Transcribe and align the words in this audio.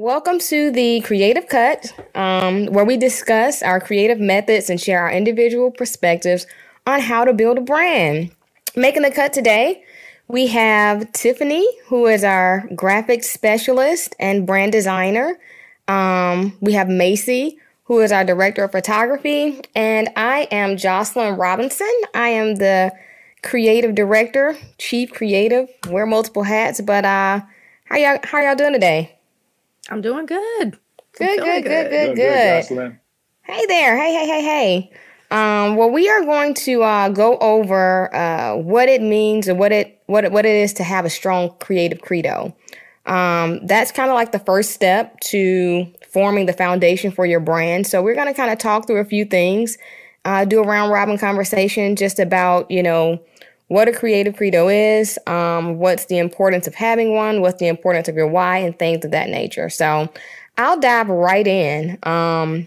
Welcome 0.00 0.38
to 0.38 0.70
the 0.70 1.02
Creative 1.02 1.46
Cut, 1.46 1.92
um, 2.14 2.68
where 2.68 2.86
we 2.86 2.96
discuss 2.96 3.62
our 3.62 3.78
creative 3.78 4.18
methods 4.18 4.70
and 4.70 4.80
share 4.80 5.02
our 5.02 5.12
individual 5.12 5.70
perspectives 5.70 6.46
on 6.86 7.00
how 7.00 7.26
to 7.26 7.34
build 7.34 7.58
a 7.58 7.60
brand. 7.60 8.30
Making 8.74 9.02
the 9.02 9.10
cut 9.10 9.34
today, 9.34 9.84
we 10.26 10.46
have 10.46 11.12
Tiffany, 11.12 11.68
who 11.84 12.06
is 12.06 12.24
our 12.24 12.66
graphic 12.74 13.22
specialist 13.22 14.16
and 14.18 14.46
brand 14.46 14.72
designer. 14.72 15.38
Um, 15.86 16.56
we 16.62 16.72
have 16.72 16.88
Macy, 16.88 17.58
who 17.84 18.00
is 18.00 18.10
our 18.10 18.24
director 18.24 18.64
of 18.64 18.72
photography, 18.72 19.60
and 19.74 20.08
I 20.16 20.48
am 20.50 20.78
Jocelyn 20.78 21.36
Robinson. 21.36 21.92
I 22.14 22.28
am 22.28 22.54
the 22.54 22.90
creative 23.42 23.94
director, 23.94 24.56
chief 24.78 25.12
creative, 25.12 25.68
wear 25.90 26.06
multiple 26.06 26.44
hats. 26.44 26.80
But 26.80 27.04
uh, 27.04 27.42
how 27.84 27.98
y'all 27.98 28.18
how 28.24 28.40
y'all 28.40 28.56
doing 28.56 28.72
today? 28.72 29.19
I'm 29.88 30.00
doing 30.00 30.26
good. 30.26 30.78
Good, 31.12 31.40
good, 31.40 31.64
good, 31.64 31.90
good, 31.90 32.16
good, 32.16 32.16
good. 32.16 32.92
Hey 33.42 33.66
there. 33.66 33.96
Hey, 33.96 34.14
hey, 34.14 34.26
hey, 34.26 34.42
hey. 34.42 34.92
Um, 35.30 35.76
well, 35.76 35.90
we 35.90 36.08
are 36.08 36.24
going 36.24 36.54
to 36.54 36.82
uh, 36.82 37.08
go 37.08 37.38
over 37.38 38.14
uh, 38.14 38.56
what 38.56 38.88
it 38.88 39.00
means 39.00 39.48
or 39.48 39.54
what 39.54 39.72
it 39.72 40.02
what 40.06 40.24
it, 40.24 40.32
what 40.32 40.44
it 40.44 40.54
is 40.54 40.72
to 40.74 40.84
have 40.84 41.04
a 41.04 41.10
strong 41.10 41.50
creative 41.60 42.00
credo. 42.00 42.54
Um, 43.06 43.64
that's 43.66 43.90
kind 43.90 44.10
of 44.10 44.14
like 44.14 44.32
the 44.32 44.38
first 44.40 44.72
step 44.72 45.18
to 45.20 45.86
forming 46.06 46.46
the 46.46 46.52
foundation 46.52 47.10
for 47.10 47.24
your 47.26 47.40
brand. 47.40 47.86
So 47.86 48.02
we're 48.02 48.14
going 48.14 48.26
to 48.26 48.34
kind 48.34 48.52
of 48.52 48.58
talk 48.58 48.86
through 48.86 48.98
a 48.98 49.04
few 49.04 49.24
things, 49.24 49.78
uh, 50.24 50.44
do 50.44 50.60
a 50.60 50.66
round 50.66 50.92
robin 50.92 51.16
conversation 51.16 51.96
just 51.96 52.18
about 52.18 52.70
you 52.70 52.82
know 52.82 53.20
what 53.70 53.86
a 53.86 53.92
creative 53.92 54.36
credo 54.36 54.68
is, 54.68 55.16
um, 55.28 55.78
what's 55.78 56.06
the 56.06 56.18
importance 56.18 56.66
of 56.66 56.74
having 56.74 57.14
one, 57.14 57.40
what's 57.40 57.60
the 57.60 57.68
importance 57.68 58.08
of 58.08 58.16
your 58.16 58.26
why, 58.26 58.58
and 58.58 58.76
things 58.76 59.04
of 59.04 59.12
that 59.12 59.28
nature. 59.28 59.70
So 59.70 60.12
I'll 60.58 60.80
dive 60.80 61.08
right 61.08 61.46
in. 61.46 61.96
Um, 62.02 62.66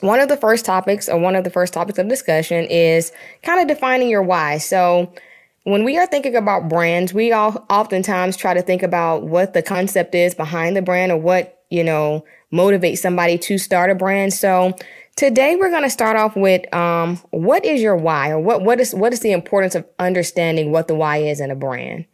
one 0.00 0.18
of 0.18 0.28
the 0.28 0.36
first 0.36 0.64
topics, 0.64 1.08
or 1.08 1.16
one 1.16 1.36
of 1.36 1.44
the 1.44 1.50
first 1.50 1.72
topics 1.72 1.96
of 1.96 2.08
discussion, 2.08 2.64
is 2.64 3.12
kind 3.44 3.60
of 3.60 3.68
defining 3.68 4.08
your 4.08 4.24
why. 4.24 4.58
So 4.58 5.14
when 5.62 5.84
we 5.84 5.96
are 5.96 6.08
thinking 6.08 6.34
about 6.34 6.68
brands, 6.68 7.14
we 7.14 7.30
all 7.30 7.64
oftentimes 7.70 8.36
try 8.36 8.52
to 8.52 8.62
think 8.62 8.82
about 8.82 9.22
what 9.22 9.52
the 9.52 9.62
concept 9.62 10.12
is 10.12 10.34
behind 10.34 10.74
the 10.74 10.82
brand 10.82 11.12
or 11.12 11.18
what, 11.18 11.62
you 11.70 11.84
know, 11.84 12.24
motivates 12.52 12.98
somebody 12.98 13.38
to 13.38 13.58
start 13.58 13.90
a 13.90 13.94
brand. 13.94 14.34
So 14.34 14.76
Today 15.16 15.56
we're 15.56 15.70
going 15.70 15.82
to 15.82 15.90
start 15.90 16.16
off 16.16 16.34
with 16.36 16.72
um, 16.74 17.16
what 17.30 17.64
is 17.64 17.82
your 17.82 17.96
why, 17.96 18.30
or 18.30 18.38
what 18.38 18.62
what 18.62 18.80
is 18.80 18.94
what 18.94 19.12
is 19.12 19.20
the 19.20 19.32
importance 19.32 19.74
of 19.74 19.86
understanding 19.98 20.72
what 20.72 20.88
the 20.88 20.94
why 20.94 21.18
is 21.18 21.40
in 21.40 21.50
a 21.50 21.54
brand. 21.54 22.06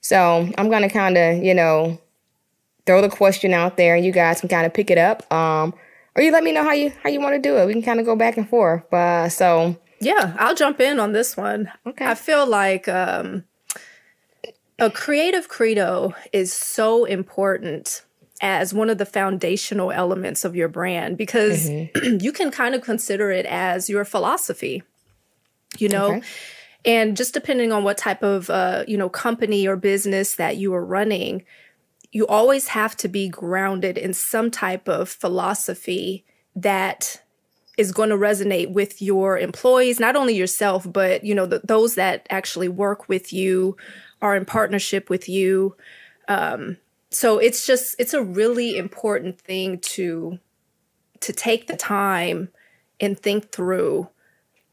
So 0.00 0.48
I'm 0.58 0.68
going 0.68 0.82
to 0.82 0.88
kind 0.88 1.16
of 1.16 1.42
you 1.42 1.54
know 1.54 2.00
throw 2.86 3.00
the 3.00 3.08
question 3.08 3.54
out 3.54 3.76
there, 3.76 3.94
and 3.94 4.04
you 4.04 4.12
guys 4.12 4.40
can 4.40 4.48
kind 4.48 4.66
of 4.66 4.74
pick 4.74 4.90
it 4.90 4.98
up, 4.98 5.32
um, 5.32 5.74
or 6.16 6.22
you 6.22 6.32
let 6.32 6.42
me 6.42 6.52
know 6.52 6.64
how 6.64 6.72
you 6.72 6.92
how 7.02 7.08
you 7.08 7.20
want 7.20 7.34
to 7.34 7.40
do 7.40 7.56
it. 7.56 7.66
We 7.66 7.72
can 7.72 7.82
kind 7.82 8.00
of 8.00 8.06
go 8.06 8.16
back 8.16 8.36
and 8.36 8.48
forth. 8.48 8.82
But 8.90 9.28
so 9.28 9.76
yeah, 10.00 10.34
I'll 10.38 10.54
jump 10.54 10.80
in 10.80 10.98
on 10.98 11.12
this 11.12 11.36
one. 11.36 11.70
Okay, 11.86 12.06
I 12.06 12.14
feel 12.16 12.46
like 12.46 12.88
um, 12.88 13.44
a 14.78 14.90
creative 14.90 15.48
credo 15.48 16.14
is 16.32 16.52
so 16.52 17.04
important 17.04 18.04
as 18.40 18.72
one 18.72 18.88
of 18.88 18.98
the 18.98 19.06
foundational 19.06 19.92
elements 19.92 20.44
of 20.44 20.56
your 20.56 20.68
brand 20.68 21.16
because 21.16 21.68
mm-hmm. 21.68 22.18
you 22.20 22.32
can 22.32 22.50
kind 22.50 22.74
of 22.74 22.82
consider 22.82 23.30
it 23.30 23.46
as 23.46 23.90
your 23.90 24.04
philosophy, 24.04 24.82
you 25.78 25.88
know? 25.88 26.16
Okay. 26.16 26.26
And 26.84 27.16
just 27.16 27.34
depending 27.34 27.72
on 27.72 27.84
what 27.84 27.98
type 27.98 28.22
of, 28.22 28.48
uh, 28.48 28.84
you 28.88 28.96
know, 28.96 29.10
company 29.10 29.68
or 29.68 29.76
business 29.76 30.36
that 30.36 30.56
you 30.56 30.72
are 30.72 30.84
running, 30.84 31.44
you 32.10 32.26
always 32.26 32.68
have 32.68 32.96
to 32.98 33.08
be 33.08 33.28
grounded 33.28 33.98
in 33.98 34.14
some 34.14 34.50
type 34.50 34.88
of 34.88 35.08
philosophy 35.08 36.24
that 36.56 37.20
is 37.76 37.92
going 37.92 38.08
to 38.08 38.16
resonate 38.16 38.72
with 38.72 39.02
your 39.02 39.38
employees, 39.38 40.00
not 40.00 40.16
only 40.16 40.34
yourself, 40.34 40.90
but, 40.90 41.22
you 41.22 41.34
know, 41.34 41.46
the, 41.46 41.60
those 41.64 41.94
that 41.96 42.26
actually 42.30 42.68
work 42.68 43.08
with 43.08 43.32
you, 43.32 43.76
are 44.22 44.36
in 44.36 44.44
partnership 44.44 45.10
with 45.10 45.28
you. 45.28 45.76
Um, 46.28 46.76
so 47.10 47.38
it's 47.38 47.66
just 47.66 47.96
it's 47.98 48.14
a 48.14 48.22
really 48.22 48.76
important 48.76 49.40
thing 49.40 49.78
to 49.80 50.38
to 51.20 51.32
take 51.32 51.66
the 51.66 51.76
time 51.76 52.48
and 53.00 53.18
think 53.18 53.50
through 53.50 54.08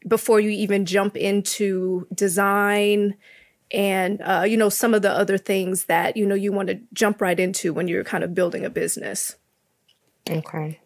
before 0.06 0.40
you 0.40 0.50
even 0.50 0.86
jump 0.86 1.16
into 1.16 2.06
design 2.14 3.16
and 3.70 4.20
uh, 4.22 4.44
you 4.46 4.56
know 4.56 4.68
some 4.68 4.94
of 4.94 5.02
the 5.02 5.10
other 5.10 5.36
things 5.36 5.86
that 5.86 6.16
you 6.16 6.26
know 6.26 6.34
you 6.34 6.52
want 6.52 6.68
to 6.68 6.80
jump 6.92 7.20
right 7.20 7.38
into 7.38 7.72
when 7.72 7.88
you're 7.88 8.04
kind 8.04 8.24
of 8.24 8.34
building 8.34 8.64
a 8.64 8.70
business. 8.70 9.36
Okay. 10.28 10.80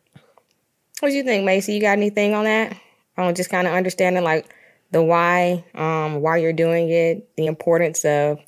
What 1.00 1.08
do 1.08 1.14
you 1.14 1.24
think 1.24 1.44
macy? 1.44 1.74
You 1.74 1.80
got 1.80 1.92
anything 1.92 2.34
on 2.34 2.44
that? 2.44 2.76
On 3.16 3.34
just 3.34 3.50
kind 3.50 3.66
of 3.66 3.74
understanding 3.74 4.24
like 4.24 4.52
the 4.90 5.02
why 5.02 5.64
um 5.74 6.20
why 6.22 6.38
you're 6.38 6.52
doing 6.52 6.90
it 6.90 7.34
the 7.36 7.46
importance 7.46 8.04
of 8.04 8.38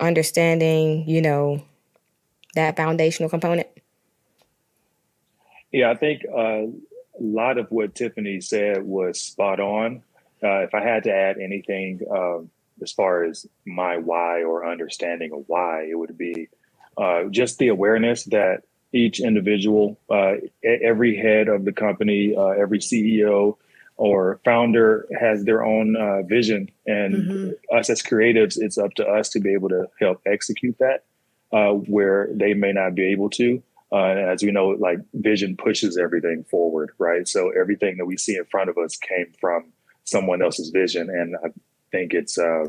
understanding 0.00 1.08
you 1.08 1.22
know 1.22 1.62
that 2.56 2.76
foundational 2.76 3.30
component? 3.30 3.68
Yeah, 5.72 5.90
I 5.90 5.94
think 5.94 6.22
uh, 6.26 6.66
a 6.66 7.20
lot 7.20 7.58
of 7.58 7.70
what 7.70 7.94
Tiffany 7.94 8.40
said 8.40 8.82
was 8.82 9.20
spot 9.20 9.60
on. 9.60 10.02
Uh, 10.42 10.60
if 10.60 10.74
I 10.74 10.82
had 10.82 11.04
to 11.04 11.12
add 11.12 11.38
anything 11.38 12.00
um, 12.10 12.50
as 12.82 12.92
far 12.92 13.24
as 13.24 13.46
my 13.64 13.96
why 13.96 14.42
or 14.42 14.70
understanding 14.70 15.32
of 15.32 15.44
why, 15.46 15.86
it 15.90 15.98
would 15.98 16.16
be 16.16 16.48
uh, 16.96 17.24
just 17.24 17.58
the 17.58 17.68
awareness 17.68 18.24
that 18.24 18.62
each 18.92 19.20
individual, 19.20 19.98
uh, 20.10 20.34
every 20.64 21.16
head 21.16 21.48
of 21.48 21.64
the 21.64 21.72
company, 21.72 22.34
uh, 22.36 22.48
every 22.48 22.78
CEO 22.78 23.56
or 23.96 24.40
founder 24.44 25.06
has 25.18 25.44
their 25.44 25.64
own 25.64 25.96
uh, 25.96 26.22
vision. 26.22 26.70
And 26.86 27.14
mm-hmm. 27.14 27.76
us 27.76 27.90
as 27.90 28.02
creatives, 28.02 28.56
it's 28.58 28.78
up 28.78 28.94
to 28.94 29.06
us 29.06 29.30
to 29.30 29.40
be 29.40 29.52
able 29.52 29.70
to 29.70 29.88
help 29.98 30.20
execute 30.26 30.76
that 30.78 31.04
uh, 31.52 31.72
where 31.72 32.28
they 32.32 32.54
may 32.54 32.72
not 32.72 32.94
be 32.94 33.12
able 33.12 33.30
to. 33.30 33.62
Uh, 33.92 34.06
as 34.06 34.42
we 34.42 34.50
know, 34.50 34.68
like 34.70 34.98
vision 35.14 35.56
pushes 35.56 35.96
everything 35.96 36.44
forward, 36.44 36.90
right? 36.98 37.28
So 37.28 37.50
everything 37.50 37.98
that 37.98 38.06
we 38.06 38.16
see 38.16 38.36
in 38.36 38.44
front 38.46 38.68
of 38.68 38.76
us 38.78 38.96
came 38.96 39.32
from 39.40 39.72
someone 40.04 40.42
else's 40.42 40.70
vision, 40.70 41.08
and 41.08 41.36
I 41.36 41.48
think 41.92 42.12
it's 42.12 42.36
uh, 42.36 42.66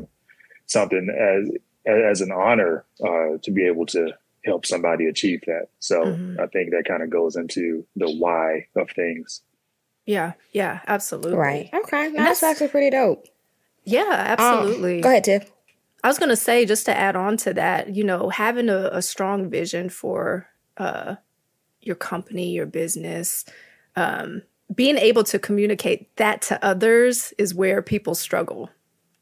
something 0.66 1.08
as 1.10 1.50
as 1.86 2.20
an 2.20 2.30
honor 2.30 2.84
uh, 3.02 3.38
to 3.42 3.50
be 3.50 3.66
able 3.66 3.86
to 3.86 4.12
help 4.44 4.64
somebody 4.64 5.06
achieve 5.06 5.42
that. 5.46 5.68
So 5.80 6.04
mm-hmm. 6.04 6.40
I 6.40 6.46
think 6.46 6.70
that 6.70 6.84
kind 6.86 7.02
of 7.02 7.10
goes 7.10 7.34
into 7.36 7.84
the 7.96 8.10
why 8.10 8.66
of 8.76 8.90
things. 8.90 9.42
Yeah, 10.06 10.34
yeah, 10.52 10.80
absolutely. 10.86 11.34
Right. 11.36 11.70
Okay, 11.74 12.12
that's, 12.12 12.40
that's 12.40 12.42
actually 12.42 12.68
pretty 12.68 12.90
dope. 12.90 13.26
Yeah, 13.84 14.36
absolutely. 14.38 14.96
Um, 14.96 15.00
go 15.00 15.08
ahead, 15.08 15.24
Tiff. 15.24 15.50
I 16.04 16.08
was 16.08 16.18
going 16.18 16.28
to 16.28 16.36
say, 16.36 16.64
just 16.64 16.86
to 16.86 16.96
add 16.96 17.16
on 17.16 17.36
to 17.38 17.54
that, 17.54 17.94
you 17.94 18.04
know, 18.04 18.28
having 18.28 18.68
a, 18.68 18.90
a 18.92 19.02
strong 19.02 19.50
vision 19.50 19.88
for 19.88 20.48
uh, 20.76 21.16
your 21.80 21.96
company, 21.96 22.52
your 22.52 22.66
business, 22.66 23.44
um, 23.96 24.42
being 24.74 24.96
able 24.96 25.24
to 25.24 25.38
communicate 25.38 26.14
that 26.16 26.42
to 26.42 26.64
others 26.64 27.32
is 27.38 27.54
where 27.54 27.82
people 27.82 28.14
struggle. 28.14 28.70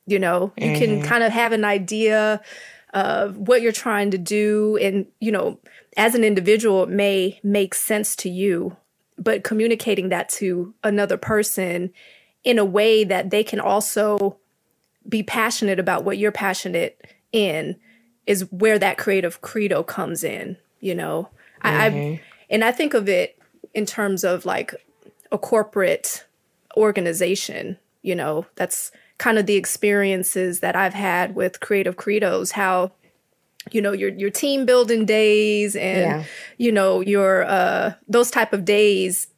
You 0.06 0.18
know, 0.18 0.52
you 0.56 0.68
mm-hmm. 0.68 0.78
can 0.78 1.02
kind 1.02 1.24
of 1.24 1.32
have 1.32 1.52
an 1.52 1.64
idea 1.64 2.40
of 2.92 3.36
what 3.36 3.62
you're 3.62 3.72
trying 3.72 4.10
to 4.12 4.18
do. 4.18 4.76
And, 4.80 5.06
you 5.20 5.32
know, 5.32 5.58
as 5.96 6.14
an 6.14 6.24
individual, 6.24 6.84
it 6.84 6.90
may 6.90 7.40
make 7.42 7.74
sense 7.74 8.14
to 8.16 8.28
you, 8.28 8.76
but 9.18 9.44
communicating 9.44 10.10
that 10.10 10.28
to 10.30 10.74
another 10.84 11.16
person 11.16 11.90
in 12.44 12.58
a 12.58 12.64
way 12.64 13.02
that 13.02 13.30
they 13.30 13.42
can 13.42 13.60
also 13.60 14.36
be 15.08 15.22
passionate 15.22 15.78
about 15.78 16.04
what 16.04 16.18
you're 16.18 16.32
passionate 16.32 17.00
in 17.32 17.76
is 18.26 18.50
where 18.50 18.78
that 18.78 18.98
creative 18.98 19.40
credo 19.40 19.82
comes 19.82 20.24
in 20.24 20.56
you 20.80 20.94
know 20.94 21.28
mm-hmm. 21.64 21.66
I, 21.66 21.86
I 21.86 21.90
mm-hmm. 21.90 22.22
and 22.50 22.64
i 22.64 22.72
think 22.72 22.94
of 22.94 23.08
it 23.08 23.38
in 23.74 23.86
terms 23.86 24.24
of 24.24 24.44
like 24.44 24.74
a 25.32 25.38
corporate 25.38 26.26
organization 26.76 27.78
you 28.02 28.14
know 28.14 28.46
that's 28.56 28.90
kind 29.18 29.38
of 29.38 29.46
the 29.46 29.56
experiences 29.56 30.60
that 30.60 30.76
i've 30.76 30.94
had 30.94 31.34
with 31.34 31.60
creative 31.60 31.96
credos 31.96 32.52
how 32.52 32.92
you 33.72 33.82
know 33.82 33.92
your 33.92 34.10
your 34.10 34.30
team 34.30 34.64
building 34.64 35.04
days 35.04 35.74
and 35.76 36.00
yeah. 36.00 36.24
you 36.58 36.70
know 36.70 37.00
your 37.00 37.44
uh 37.44 37.92
those 38.08 38.30
type 38.30 38.52
of 38.52 38.64
days 38.64 39.28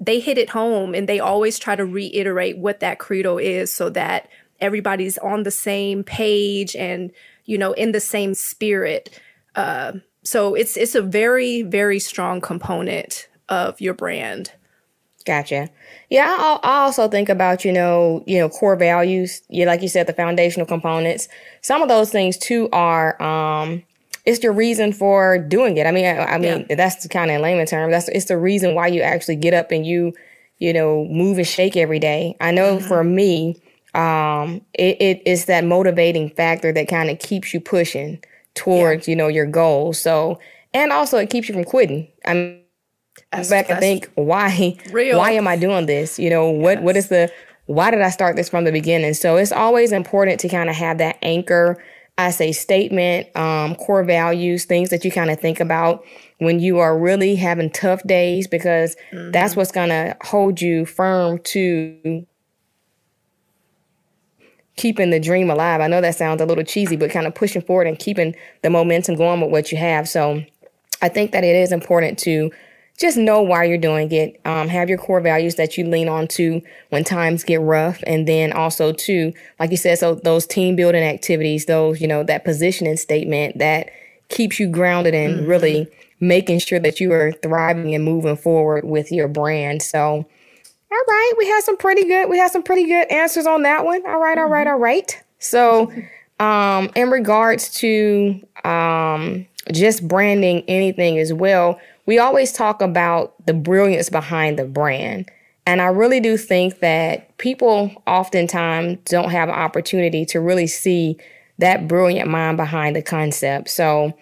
they 0.00 0.20
hit 0.20 0.38
it 0.38 0.50
home 0.50 0.94
and 0.94 1.08
they 1.08 1.20
always 1.20 1.58
try 1.58 1.76
to 1.76 1.84
reiterate 1.84 2.58
what 2.58 2.80
that 2.80 2.98
credo 2.98 3.38
is 3.38 3.72
so 3.72 3.90
that 3.90 4.28
everybody's 4.60 5.18
on 5.18 5.42
the 5.42 5.50
same 5.50 6.04
page 6.04 6.74
and 6.76 7.10
you 7.44 7.58
know 7.58 7.72
in 7.72 7.92
the 7.92 8.00
same 8.00 8.34
spirit 8.34 9.20
uh, 9.56 9.92
so 10.22 10.54
it's 10.54 10.76
it's 10.76 10.94
a 10.94 11.02
very 11.02 11.62
very 11.62 11.98
strong 11.98 12.40
component 12.40 13.28
of 13.48 13.80
your 13.80 13.94
brand 13.94 14.52
gotcha 15.26 15.68
yeah 16.10 16.26
I, 16.38 16.58
I 16.62 16.78
also 16.80 17.08
think 17.08 17.28
about 17.28 17.64
you 17.64 17.72
know 17.72 18.22
you 18.26 18.38
know 18.38 18.48
core 18.48 18.76
values 18.76 19.42
you 19.48 19.66
like 19.66 19.82
you 19.82 19.88
said 19.88 20.06
the 20.06 20.12
foundational 20.12 20.66
components 20.66 21.28
some 21.62 21.82
of 21.82 21.88
those 21.88 22.10
things 22.10 22.36
too 22.36 22.68
are 22.72 23.20
um 23.22 23.82
it's 24.24 24.38
the 24.38 24.50
reason 24.50 24.92
for 24.92 25.38
doing 25.38 25.76
it. 25.76 25.86
I 25.86 25.90
mean, 25.90 26.06
I, 26.06 26.24
I 26.24 26.38
mean 26.38 26.66
yeah. 26.68 26.76
that's 26.76 27.06
kind 27.08 27.30
of 27.30 27.36
in 27.36 27.42
layman 27.42 27.66
terms. 27.66 27.92
That's 27.92 28.08
it's 28.08 28.24
the 28.26 28.38
reason 28.38 28.74
why 28.74 28.86
you 28.86 29.02
actually 29.02 29.36
get 29.36 29.52
up 29.52 29.70
and 29.70 29.86
you, 29.86 30.14
you 30.58 30.72
know, 30.72 31.04
move 31.06 31.38
and 31.38 31.46
shake 31.46 31.76
every 31.76 31.98
day. 31.98 32.36
I 32.40 32.50
know 32.50 32.76
mm-hmm. 32.76 32.86
for 32.86 33.04
me, 33.04 33.60
um, 33.94 34.60
it, 34.74 35.00
it 35.00 35.22
is 35.26 35.46
that 35.46 35.64
motivating 35.64 36.30
factor 36.30 36.72
that 36.72 36.88
kind 36.88 37.10
of 37.10 37.18
keeps 37.18 37.54
you 37.54 37.60
pushing 37.60 38.22
towards, 38.54 39.06
yeah. 39.06 39.12
you 39.12 39.16
know, 39.16 39.28
your 39.28 39.46
goals. 39.46 40.00
So, 40.00 40.38
and 40.72 40.92
also 40.92 41.18
it 41.18 41.30
keeps 41.30 41.48
you 41.48 41.54
from 41.54 41.64
quitting. 41.64 42.08
I'm 42.24 42.60
back 43.30 43.70
and 43.70 43.80
think, 43.80 44.10
why, 44.14 44.76
real. 44.90 45.18
why 45.18 45.32
am 45.32 45.46
I 45.46 45.56
doing 45.56 45.86
this? 45.86 46.18
You 46.18 46.30
know, 46.30 46.50
what, 46.50 46.78
yes. 46.78 46.84
what 46.84 46.96
is 46.96 47.08
the, 47.08 47.32
why 47.66 47.90
did 47.90 48.02
I 48.02 48.10
start 48.10 48.36
this 48.36 48.48
from 48.48 48.64
the 48.64 48.72
beginning? 48.72 49.14
So 49.14 49.36
it's 49.36 49.52
always 49.52 49.92
important 49.92 50.40
to 50.40 50.48
kind 50.48 50.68
of 50.68 50.76
have 50.76 50.98
that 50.98 51.18
anchor 51.22 51.82
I 52.16 52.30
say 52.30 52.52
statement, 52.52 53.34
um, 53.36 53.74
core 53.74 54.04
values, 54.04 54.66
things 54.66 54.90
that 54.90 55.04
you 55.04 55.10
kind 55.10 55.30
of 55.30 55.40
think 55.40 55.58
about 55.58 56.04
when 56.38 56.60
you 56.60 56.78
are 56.78 56.96
really 56.96 57.34
having 57.34 57.70
tough 57.70 58.02
days, 58.04 58.46
because 58.46 58.96
mm-hmm. 59.10 59.32
that's 59.32 59.56
what's 59.56 59.72
going 59.72 59.88
to 59.88 60.16
hold 60.22 60.60
you 60.60 60.86
firm 60.86 61.38
to 61.38 62.24
keeping 64.76 65.10
the 65.10 65.20
dream 65.20 65.50
alive. 65.50 65.80
I 65.80 65.86
know 65.86 66.00
that 66.00 66.16
sounds 66.16 66.40
a 66.40 66.46
little 66.46 66.64
cheesy, 66.64 66.96
but 66.96 67.10
kind 67.10 67.26
of 67.26 67.34
pushing 67.34 67.62
forward 67.62 67.86
and 67.86 67.98
keeping 67.98 68.34
the 68.62 68.70
momentum 68.70 69.14
going 69.16 69.40
with 69.40 69.50
what 69.50 69.70
you 69.70 69.78
have. 69.78 70.08
So 70.08 70.44
I 71.00 71.08
think 71.08 71.32
that 71.32 71.44
it 71.44 71.54
is 71.54 71.72
important 71.72 72.18
to 72.20 72.50
just 72.98 73.16
know 73.16 73.42
why 73.42 73.64
you're 73.64 73.78
doing 73.78 74.10
it. 74.12 74.40
Um, 74.44 74.68
have 74.68 74.88
your 74.88 74.98
core 74.98 75.20
values 75.20 75.56
that 75.56 75.76
you 75.76 75.84
lean 75.84 76.08
on 76.08 76.28
to 76.28 76.62
when 76.90 77.04
times 77.04 77.42
get 77.42 77.60
rough. 77.60 78.02
And 78.06 78.26
then 78.26 78.52
also 78.52 78.92
too, 78.92 79.32
like 79.58 79.70
you 79.70 79.76
said, 79.76 79.98
so 79.98 80.14
those 80.14 80.46
team 80.46 80.76
building 80.76 81.02
activities, 81.02 81.66
those, 81.66 82.00
you 82.00 82.06
know, 82.06 82.22
that 82.24 82.44
positioning 82.44 82.96
statement 82.96 83.58
that 83.58 83.90
keeps 84.28 84.60
you 84.60 84.68
grounded 84.68 85.14
and 85.14 85.40
mm-hmm. 85.40 85.46
really 85.46 85.88
making 86.20 86.60
sure 86.60 86.78
that 86.78 87.00
you 87.00 87.12
are 87.12 87.32
thriving 87.32 87.94
and 87.94 88.04
moving 88.04 88.36
forward 88.36 88.84
with 88.84 89.10
your 89.10 89.28
brand. 89.28 89.82
So, 89.82 90.26
all 90.94 91.04
right, 91.06 91.32
we 91.38 91.46
had 91.46 91.62
some 91.62 91.76
pretty 91.76 92.04
good, 92.04 92.28
we 92.28 92.38
had 92.38 92.50
some 92.50 92.62
pretty 92.62 92.86
good 92.86 93.10
answers 93.10 93.46
on 93.46 93.62
that 93.62 93.84
one. 93.84 94.04
All 94.06 94.20
right, 94.20 94.38
all 94.38 94.46
right, 94.46 94.66
mm-hmm. 94.66 94.74
all 94.74 94.80
right. 94.80 95.22
So, 95.38 95.92
um, 96.40 96.90
in 96.94 97.10
regards 97.10 97.70
to 97.76 98.40
um, 98.64 99.46
just 99.72 100.06
branding 100.06 100.64
anything 100.68 101.18
as 101.18 101.32
well, 101.32 101.80
we 102.06 102.18
always 102.18 102.52
talk 102.52 102.82
about 102.82 103.34
the 103.46 103.54
brilliance 103.54 104.10
behind 104.10 104.58
the 104.58 104.64
brand. 104.64 105.30
And 105.66 105.80
I 105.80 105.86
really 105.86 106.20
do 106.20 106.36
think 106.36 106.80
that 106.80 107.36
people 107.38 107.90
oftentimes 108.06 108.98
don't 109.06 109.30
have 109.30 109.48
an 109.48 109.54
opportunity 109.54 110.26
to 110.26 110.40
really 110.40 110.66
see 110.66 111.16
that 111.58 111.88
brilliant 111.88 112.28
mind 112.28 112.56
behind 112.56 112.96
the 112.96 113.02
concept. 113.02 113.70
So, 113.70 114.12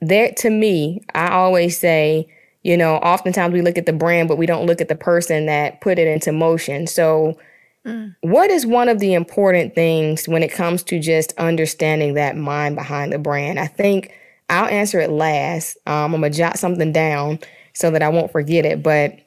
there 0.00 0.32
to 0.38 0.50
me, 0.50 1.02
I 1.14 1.28
always 1.28 1.78
say, 1.78 2.28
you 2.62 2.76
know, 2.76 2.96
oftentimes 2.96 3.52
we 3.52 3.62
look 3.62 3.78
at 3.78 3.86
the 3.86 3.92
brand, 3.92 4.28
but 4.28 4.38
we 4.38 4.46
don't 4.46 4.66
look 4.66 4.80
at 4.80 4.88
the 4.88 4.96
person 4.96 5.46
that 5.46 5.80
put 5.80 5.98
it 5.98 6.06
into 6.06 6.32
motion. 6.32 6.86
So, 6.86 7.38
mm. 7.84 8.14
what 8.20 8.50
is 8.50 8.64
one 8.64 8.88
of 8.88 9.00
the 9.00 9.14
important 9.14 9.74
things 9.74 10.28
when 10.28 10.42
it 10.42 10.52
comes 10.52 10.82
to 10.84 11.00
just 11.00 11.32
understanding 11.38 12.14
that 12.14 12.36
mind 12.36 12.76
behind 12.76 13.12
the 13.12 13.18
brand? 13.18 13.58
I 13.58 13.66
think 13.66 14.12
I'll 14.48 14.68
answer 14.68 15.00
it 15.00 15.10
last. 15.10 15.76
Um, 15.86 16.14
I'm 16.14 16.20
gonna 16.20 16.30
jot 16.30 16.58
something 16.58 16.92
down 16.92 17.40
so 17.72 17.90
that 17.90 18.02
I 18.02 18.08
won't 18.10 18.30
forget 18.30 18.64
it. 18.64 18.82
But 18.82 19.18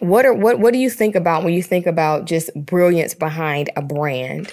what 0.00 0.26
are 0.26 0.34
what 0.34 0.58
what 0.58 0.72
do 0.72 0.78
you 0.78 0.90
think 0.90 1.14
about 1.14 1.44
when 1.44 1.54
you 1.54 1.62
think 1.62 1.86
about 1.86 2.26
just 2.26 2.50
brilliance 2.54 3.14
behind 3.14 3.70
a 3.76 3.82
brand? 3.82 4.52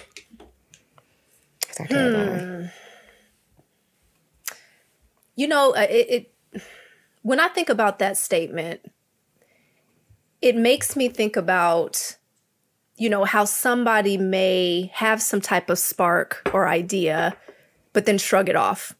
Hmm. 1.90 2.66
You 5.36 5.48
know, 5.48 5.74
uh, 5.76 5.88
it, 5.90 6.08
it 6.10 6.33
when 7.24 7.40
I 7.40 7.48
think 7.48 7.70
about 7.70 8.00
that 8.00 8.18
statement, 8.18 8.80
it 10.42 10.56
makes 10.56 10.96
me 10.96 11.10
think 11.10 11.36
about 11.36 12.18
you 12.96 13.10
know 13.10 13.24
how 13.26 13.44
somebody 13.44 14.18
may 14.18 14.92
have 14.94 15.20
some 15.22 15.42
type 15.42 15.70
of 15.72 15.80
spark 15.80 16.48
or 16.54 16.68
idea 16.68 17.36
but 17.92 18.06
then 18.06 18.20
shrug 18.20 18.50
it 18.50 18.56
off 18.56 18.94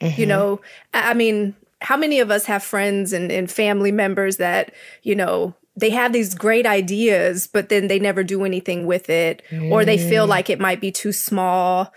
Mm-hmm. 0.00 0.20
You 0.20 0.26
know, 0.26 0.60
I 0.94 1.14
mean, 1.14 1.54
how 1.80 1.96
many 1.96 2.20
of 2.20 2.30
us 2.30 2.44
have 2.46 2.62
friends 2.62 3.12
and, 3.12 3.30
and 3.30 3.50
family 3.50 3.92
members 3.92 4.36
that, 4.36 4.72
you 5.02 5.14
know, 5.14 5.54
they 5.76 5.90
have 5.90 6.12
these 6.12 6.34
great 6.34 6.66
ideas, 6.66 7.46
but 7.46 7.68
then 7.68 7.86
they 7.86 7.98
never 7.98 8.24
do 8.24 8.44
anything 8.44 8.86
with 8.86 9.08
it, 9.08 9.42
mm. 9.50 9.70
or 9.70 9.84
they 9.84 9.96
feel 9.96 10.26
mm. 10.26 10.30
like 10.30 10.50
it 10.50 10.58
might 10.58 10.80
be 10.80 10.90
too 10.90 11.12
small. 11.12 11.92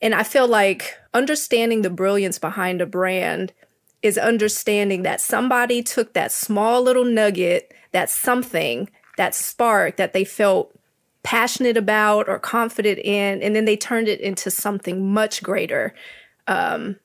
And 0.00 0.14
I 0.14 0.22
feel 0.22 0.48
like 0.48 0.96
understanding 1.12 1.82
the 1.82 1.90
brilliance 1.90 2.38
behind 2.38 2.80
a 2.80 2.86
brand 2.86 3.52
is 4.02 4.16
understanding 4.16 5.02
that 5.02 5.20
somebody 5.20 5.82
took 5.82 6.14
that 6.14 6.32
small 6.32 6.82
little 6.82 7.04
nugget, 7.04 7.72
that 7.92 8.10
something, 8.10 8.88
that 9.16 9.34
spark 9.34 9.96
that 9.96 10.12
they 10.12 10.24
felt 10.24 10.74
passionate 11.22 11.76
about 11.76 12.28
or 12.28 12.38
confident 12.38 12.98
in, 13.00 13.42
and 13.42 13.54
then 13.54 13.66
they 13.66 13.76
turned 13.76 14.08
it 14.08 14.20
into 14.20 14.50
something 14.50 15.12
much 15.12 15.42
greater. 15.42 15.94
Um, 16.46 16.96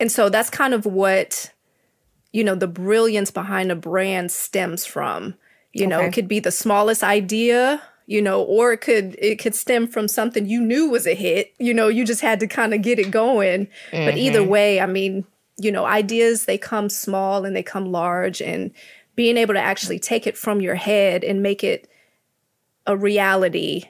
and 0.00 0.10
so 0.10 0.28
that's 0.28 0.48
kind 0.48 0.72
of 0.72 0.86
what, 0.86 1.52
you 2.32 2.42
know, 2.42 2.54
the 2.54 2.66
brilliance 2.68 3.30
behind 3.30 3.70
a 3.70 3.76
brand 3.76 4.32
stems 4.32 4.86
from. 4.86 5.34
You 5.72 5.82
okay. 5.84 5.90
know, 5.90 6.00
it 6.00 6.12
could 6.12 6.28
be 6.28 6.40
the 6.40 6.50
smallest 6.50 7.04
idea, 7.04 7.82
you 8.06 8.22
know, 8.22 8.42
or 8.42 8.72
it 8.72 8.80
could 8.80 9.16
it 9.18 9.38
could 9.38 9.54
stem 9.54 9.86
from 9.86 10.08
something 10.08 10.46
you 10.46 10.60
knew 10.60 10.88
was 10.88 11.06
a 11.06 11.14
hit. 11.14 11.52
You 11.58 11.74
know, 11.74 11.88
you 11.88 12.04
just 12.06 12.22
had 12.22 12.40
to 12.40 12.46
kind 12.46 12.72
of 12.72 12.80
get 12.80 12.98
it 12.98 13.10
going. 13.10 13.66
Mm-hmm. 13.92 14.04
But 14.06 14.16
either 14.16 14.42
way, 14.42 14.80
I 14.80 14.86
mean, 14.86 15.26
you 15.58 15.72
know, 15.72 15.84
ideas 15.84 16.44
they 16.44 16.58
come 16.58 16.88
small 16.88 17.44
and 17.44 17.54
they 17.54 17.62
come 17.62 17.90
large 17.90 18.40
and 18.40 18.70
being 19.16 19.36
able 19.36 19.54
to 19.54 19.60
actually 19.60 19.98
take 19.98 20.26
it 20.26 20.36
from 20.36 20.60
your 20.60 20.76
head 20.76 21.24
and 21.24 21.42
make 21.42 21.64
it 21.64 21.88
a 22.86 22.96
reality 22.96 23.82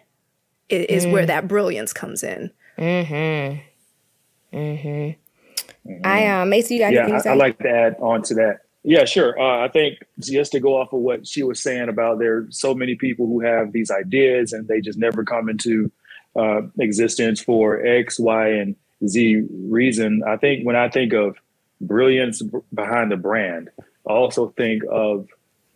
is, 0.68 0.86
is 0.86 1.06
mm. 1.06 1.12
where 1.12 1.26
that 1.26 1.46
brilliance 1.46 1.92
comes 1.92 2.22
in. 2.22 2.50
Mhm. 2.78 3.60
Mhm. 4.52 5.16
Mm-hmm. 5.88 6.06
I 6.06 6.26
uh, 6.26 6.44
Macy, 6.44 6.74
you 6.74 6.80
got 6.80 6.92
yeah, 6.92 7.00
anything 7.00 7.16
to 7.16 7.22
say? 7.22 7.30
I, 7.30 7.32
would 7.32 7.38
like 7.38 7.58
to 7.60 7.68
add 7.68 7.96
on 8.00 8.22
to 8.22 8.34
that. 8.34 8.60
Yeah, 8.84 9.04
sure. 9.04 9.38
Uh, 9.38 9.64
I 9.64 9.68
think 9.68 9.98
just 10.18 10.52
to 10.52 10.60
go 10.60 10.76
off 10.80 10.92
of 10.92 11.00
what 11.00 11.26
she 11.26 11.42
was 11.42 11.62
saying 11.62 11.88
about 11.88 12.18
there 12.18 12.36
are 12.38 12.46
so 12.50 12.74
many 12.74 12.94
people 12.94 13.26
who 13.26 13.40
have 13.40 13.72
these 13.72 13.90
ideas 13.90 14.52
and 14.52 14.68
they 14.68 14.80
just 14.80 14.98
never 14.98 15.24
come 15.24 15.48
into 15.48 15.90
uh, 16.36 16.62
existence 16.78 17.40
for 17.40 17.84
X, 17.84 18.18
Y, 18.18 18.48
and 18.48 18.76
Z 19.06 19.46
reason. 19.50 20.22
I 20.26 20.36
think 20.36 20.66
when 20.66 20.76
I 20.76 20.88
think 20.88 21.12
of 21.12 21.36
brilliance 21.80 22.42
behind 22.72 23.12
the 23.12 23.16
brand, 23.16 23.70
I 24.08 24.12
also 24.12 24.48
think 24.56 24.82
of 24.90 25.28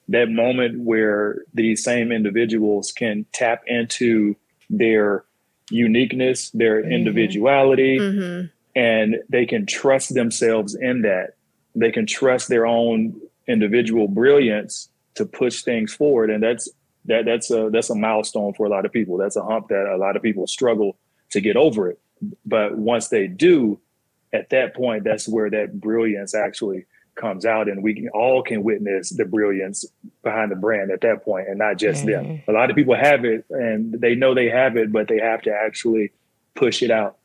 that 0.09 0.29
moment 0.29 0.81
where 0.81 1.43
these 1.55 1.83
same 1.83 2.13
individuals 2.13 2.93
can 2.93 3.27
tap 3.33 3.63
into 3.67 4.37
their 4.69 5.25
uniqueness, 5.71 6.51
their 6.51 6.83
mm-hmm. 6.83 6.93
individuality, 6.93 7.99
mm-hmm 7.99 8.47
and 8.75 9.17
they 9.29 9.47
can 9.47 9.67
trust 9.67 10.15
themselves 10.15 10.75
in 10.75 11.03
that. 11.03 11.35
They 11.75 11.91
can 11.91 12.07
trust 12.07 12.49
their 12.49 12.67
own 12.67 13.21
individual 13.47 14.09
brilliance 14.09 14.89
to 15.15 15.27
push 15.27 15.63
things 15.63 15.93
forward, 15.93 16.31
and 16.31 16.43
that's 16.43 16.69
that 17.07 17.25
that's 17.25 17.51
a 17.51 17.69
that's 17.73 17.91
a 17.91 17.95
milestone 17.95 18.55
for 18.55 18.67
a 18.67 18.71
lot 18.71 18.87
of 18.87 18.93
people. 18.93 19.17
That's 19.17 19.37
a 19.37 19.43
hump 19.43 19.69
that 19.69 19.87
a 19.87 19.97
lot 19.97 20.17
of 20.17 20.23
people 20.23 20.47
struggle 20.47 20.97
to 21.31 21.41
get 21.41 21.57
over 21.57 21.91
it. 21.91 21.99
But 22.47 22.77
once 22.79 23.09
they 23.09 23.27
do, 23.27 23.81
at 24.33 24.51
that 24.51 24.75
point, 24.75 25.05
that's 25.05 25.29
where 25.29 25.51
that 25.51 25.81
brilliance 25.81 26.35
actually 26.35 26.87
comes 27.15 27.45
out, 27.45 27.69
and 27.69 27.83
we 27.83 27.95
can, 27.95 28.09
all 28.11 28.43
can 28.43 28.63
witness 28.63 29.11
the 29.11 29.25
brilliance 29.25 29.85
behind 30.23 30.51
the 30.51 30.57
brand 30.57 30.91
at 30.91 31.03
that 31.03 31.25
point, 31.25 31.49
and 31.49 31.59
not 31.59 31.77
just 31.77 32.05
mm-hmm. 32.05 32.29
them. 32.29 32.43
A 32.49 32.53
lot 32.53 32.71
of 32.71 32.77
people 32.77 32.95
have 32.95 33.25
it, 33.25 33.45
and 33.51 33.93
they 34.01 34.15
know 34.15 34.35
they 34.35 34.49
have 34.49 34.77
it, 34.77 34.93
but 34.93 35.09
they 35.09 35.19
have 35.19 35.43
to 35.43 35.53
actually 35.53 36.13
push 36.55 36.83
it 36.83 36.91
out 36.91 37.19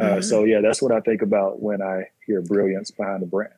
uh, 0.00 0.04
mm-hmm. 0.04 0.22
So 0.22 0.44
yeah, 0.44 0.60
that's 0.62 0.80
what 0.80 0.92
I 0.92 1.00
think 1.00 1.20
about 1.20 1.60
when 1.60 1.82
I 1.82 2.08
hear 2.24 2.40
brilliance 2.40 2.90
behind 2.90 3.22
the 3.22 3.26
brand. 3.26 3.52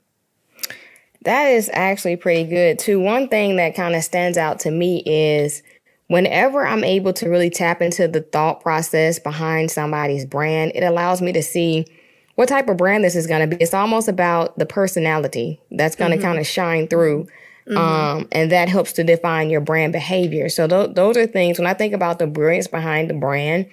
That 1.25 1.45
is 1.45 1.71
actually 1.73 2.17
pretty 2.17 2.45
good 2.51 2.81
too. 2.81 2.99
One 2.99 3.29
thing 3.29 3.57
that 3.57 3.77
kind 3.77 3.95
of 3.95 4.03
stands 4.03 4.37
out 4.37 4.59
to 4.61 4.71
me 4.73 5.05
is 5.07 5.63
whenever 6.09 6.67
I'm 6.67 6.83
able 6.83 7.13
to 7.15 7.29
really 7.29 7.49
tap 7.49 7.81
into 7.81 8.09
the 8.09 8.23
thought 8.23 8.61
process 8.61 9.21
behind 9.21 9.71
somebody's 9.71 10.27
brand, 10.27 10.73
it 10.75 10.83
allows 10.83 11.23
me 11.23 11.33
to 11.33 11.43
see 11.45 11.87
what 12.35 12.49
type 12.49 12.69
of 12.69 12.77
brand 12.77 13.05
this 13.05 13.15
is 13.15 13.27
going 13.27 13.49
to 13.49 13.57
be. 13.57 13.63
It's 13.63 13.75
almost 13.75 14.09
about 14.09 14.59
the 14.59 14.67
personality 14.67 15.61
that's 15.71 15.97
going 15.97 16.11
to 16.11 16.17
mm-hmm. 16.17 16.27
kind 16.27 16.39
of 16.39 16.47
shine 16.47 16.89
through. 16.89 17.27
Mm-hmm. 17.69 17.77
Um, 17.77 18.29
and 18.33 18.51
that 18.51 18.69
helps 18.69 18.93
to 18.95 19.05
define 19.05 19.49
your 19.51 19.61
brand 19.61 19.93
behavior. 19.93 20.49
So 20.49 20.67
th- 20.67 20.95
those 20.95 21.17
are 21.17 21.27
things 21.27 21.59
when 21.59 21.67
I 21.67 21.75
think 21.75 21.95
about 21.95 22.19
the 22.19 22.27
brilliance 22.27 22.67
behind 22.67 23.09
the 23.09 23.15
brand, 23.15 23.67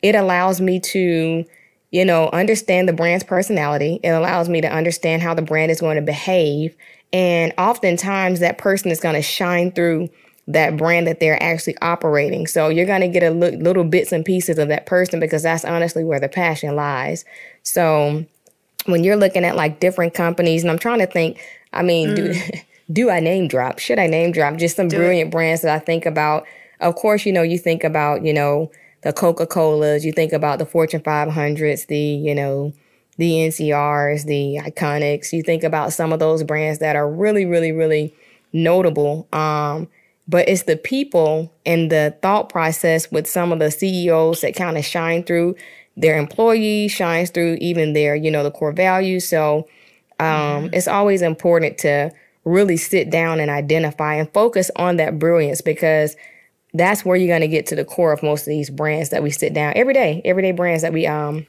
it 0.00 0.14
allows 0.14 0.60
me 0.60 0.80
to 0.80 1.44
you 1.94 2.04
know, 2.04 2.28
understand 2.32 2.88
the 2.88 2.92
brand's 2.92 3.22
personality. 3.22 4.00
It 4.02 4.08
allows 4.08 4.48
me 4.48 4.60
to 4.60 4.66
understand 4.66 5.22
how 5.22 5.32
the 5.32 5.42
brand 5.42 5.70
is 5.70 5.80
going 5.80 5.94
to 5.94 6.02
behave. 6.02 6.74
And 7.12 7.54
oftentimes 7.56 8.40
that 8.40 8.58
person 8.58 8.90
is 8.90 8.98
going 8.98 9.14
to 9.14 9.22
shine 9.22 9.70
through 9.70 10.08
that 10.46 10.76
brand 10.76 11.06
that 11.06 11.20
they're 11.20 11.42
actually 11.42 11.76
operating. 11.80 12.46
So 12.46 12.68
you're 12.68 12.86
going 12.86 13.00
to 13.00 13.08
get 13.08 13.22
a 13.22 13.26
l- 13.26 13.58
little 13.58 13.84
bits 13.84 14.12
and 14.12 14.24
pieces 14.24 14.58
of 14.58 14.68
that 14.68 14.86
person 14.86 15.20
because 15.20 15.42
that's 15.42 15.64
honestly 15.64 16.04
where 16.04 16.20
the 16.20 16.28
passion 16.28 16.76
lies. 16.76 17.24
So 17.62 18.24
when 18.86 19.04
you're 19.04 19.16
looking 19.16 19.44
at 19.44 19.56
like 19.56 19.80
different 19.80 20.14
companies, 20.14 20.62
and 20.62 20.70
I'm 20.70 20.78
trying 20.78 20.98
to 20.98 21.06
think, 21.06 21.40
I 21.72 21.82
mean, 21.82 22.10
mm. 22.10 22.16
do 22.16 22.58
do 22.92 23.10
I 23.10 23.20
name 23.20 23.48
drop? 23.48 23.78
Should 23.78 23.98
I 23.98 24.06
name 24.06 24.32
drop? 24.32 24.56
Just 24.56 24.76
some 24.76 24.88
do 24.88 24.96
brilliant 24.96 25.28
it. 25.28 25.32
brands 25.32 25.62
that 25.62 25.74
I 25.74 25.78
think 25.78 26.04
about. 26.04 26.46
Of 26.80 26.96
course, 26.96 27.24
you 27.24 27.32
know, 27.32 27.42
you 27.42 27.58
think 27.58 27.82
about, 27.82 28.24
you 28.24 28.32
know, 28.32 28.70
the 29.02 29.12
Coca 29.12 29.46
Colas, 29.46 30.04
you 30.04 30.12
think 30.12 30.32
about 30.32 30.58
the 30.58 30.66
Fortune 30.66 31.00
500s, 31.00 31.86
the, 31.86 31.96
you 31.96 32.34
know, 32.34 32.72
the 33.16 33.32
NCRs, 33.32 34.24
the 34.24 34.58
Iconics. 34.62 35.32
You 35.32 35.42
think 35.42 35.62
about 35.62 35.92
some 35.92 36.12
of 36.12 36.18
those 36.18 36.42
brands 36.42 36.80
that 36.80 36.96
are 36.96 37.08
really, 37.08 37.46
really, 37.46 37.72
really 37.72 38.14
notable. 38.52 39.28
Um, 39.32 39.88
but 40.26 40.48
it's 40.48 40.62
the 40.62 40.76
people 40.76 41.52
and 41.66 41.90
the 41.90 42.16
thought 42.22 42.48
process 42.48 43.10
with 43.10 43.26
some 43.26 43.52
of 43.52 43.58
the 43.58 43.70
CEOs 43.70 44.40
that 44.40 44.54
kind 44.54 44.78
of 44.78 44.84
shine 44.84 45.22
through 45.22 45.54
their 45.96 46.18
employees, 46.18 46.92
shines 46.92 47.30
through 47.30 47.58
even 47.60 47.92
their, 47.92 48.16
you 48.16 48.30
know, 48.30 48.42
the 48.42 48.50
core 48.50 48.72
values. 48.72 49.28
So 49.28 49.68
um, 50.18 50.26
mm-hmm. 50.26 50.74
it's 50.74 50.88
always 50.88 51.22
important 51.22 51.78
to 51.78 52.10
really 52.44 52.76
sit 52.76 53.10
down 53.10 53.40
and 53.40 53.50
identify 53.50 54.14
and 54.14 54.32
focus 54.32 54.70
on 54.76 54.96
that 54.96 55.18
brilliance 55.18 55.60
because 55.60 56.16
that's 56.72 57.04
where 57.04 57.16
you're 57.16 57.28
going 57.28 57.40
to 57.40 57.48
get 57.48 57.66
to 57.66 57.76
the 57.76 57.84
core 57.84 58.12
of 58.12 58.22
most 58.22 58.42
of 58.42 58.46
these 58.46 58.68
brands 58.70 59.10
that 59.10 59.22
we 59.22 59.30
sit 59.30 59.54
down 59.54 59.72
every 59.76 59.94
day, 59.94 60.20
everyday 60.24 60.52
brands 60.52 60.82
that 60.82 60.92
we 60.92 61.06
um 61.06 61.46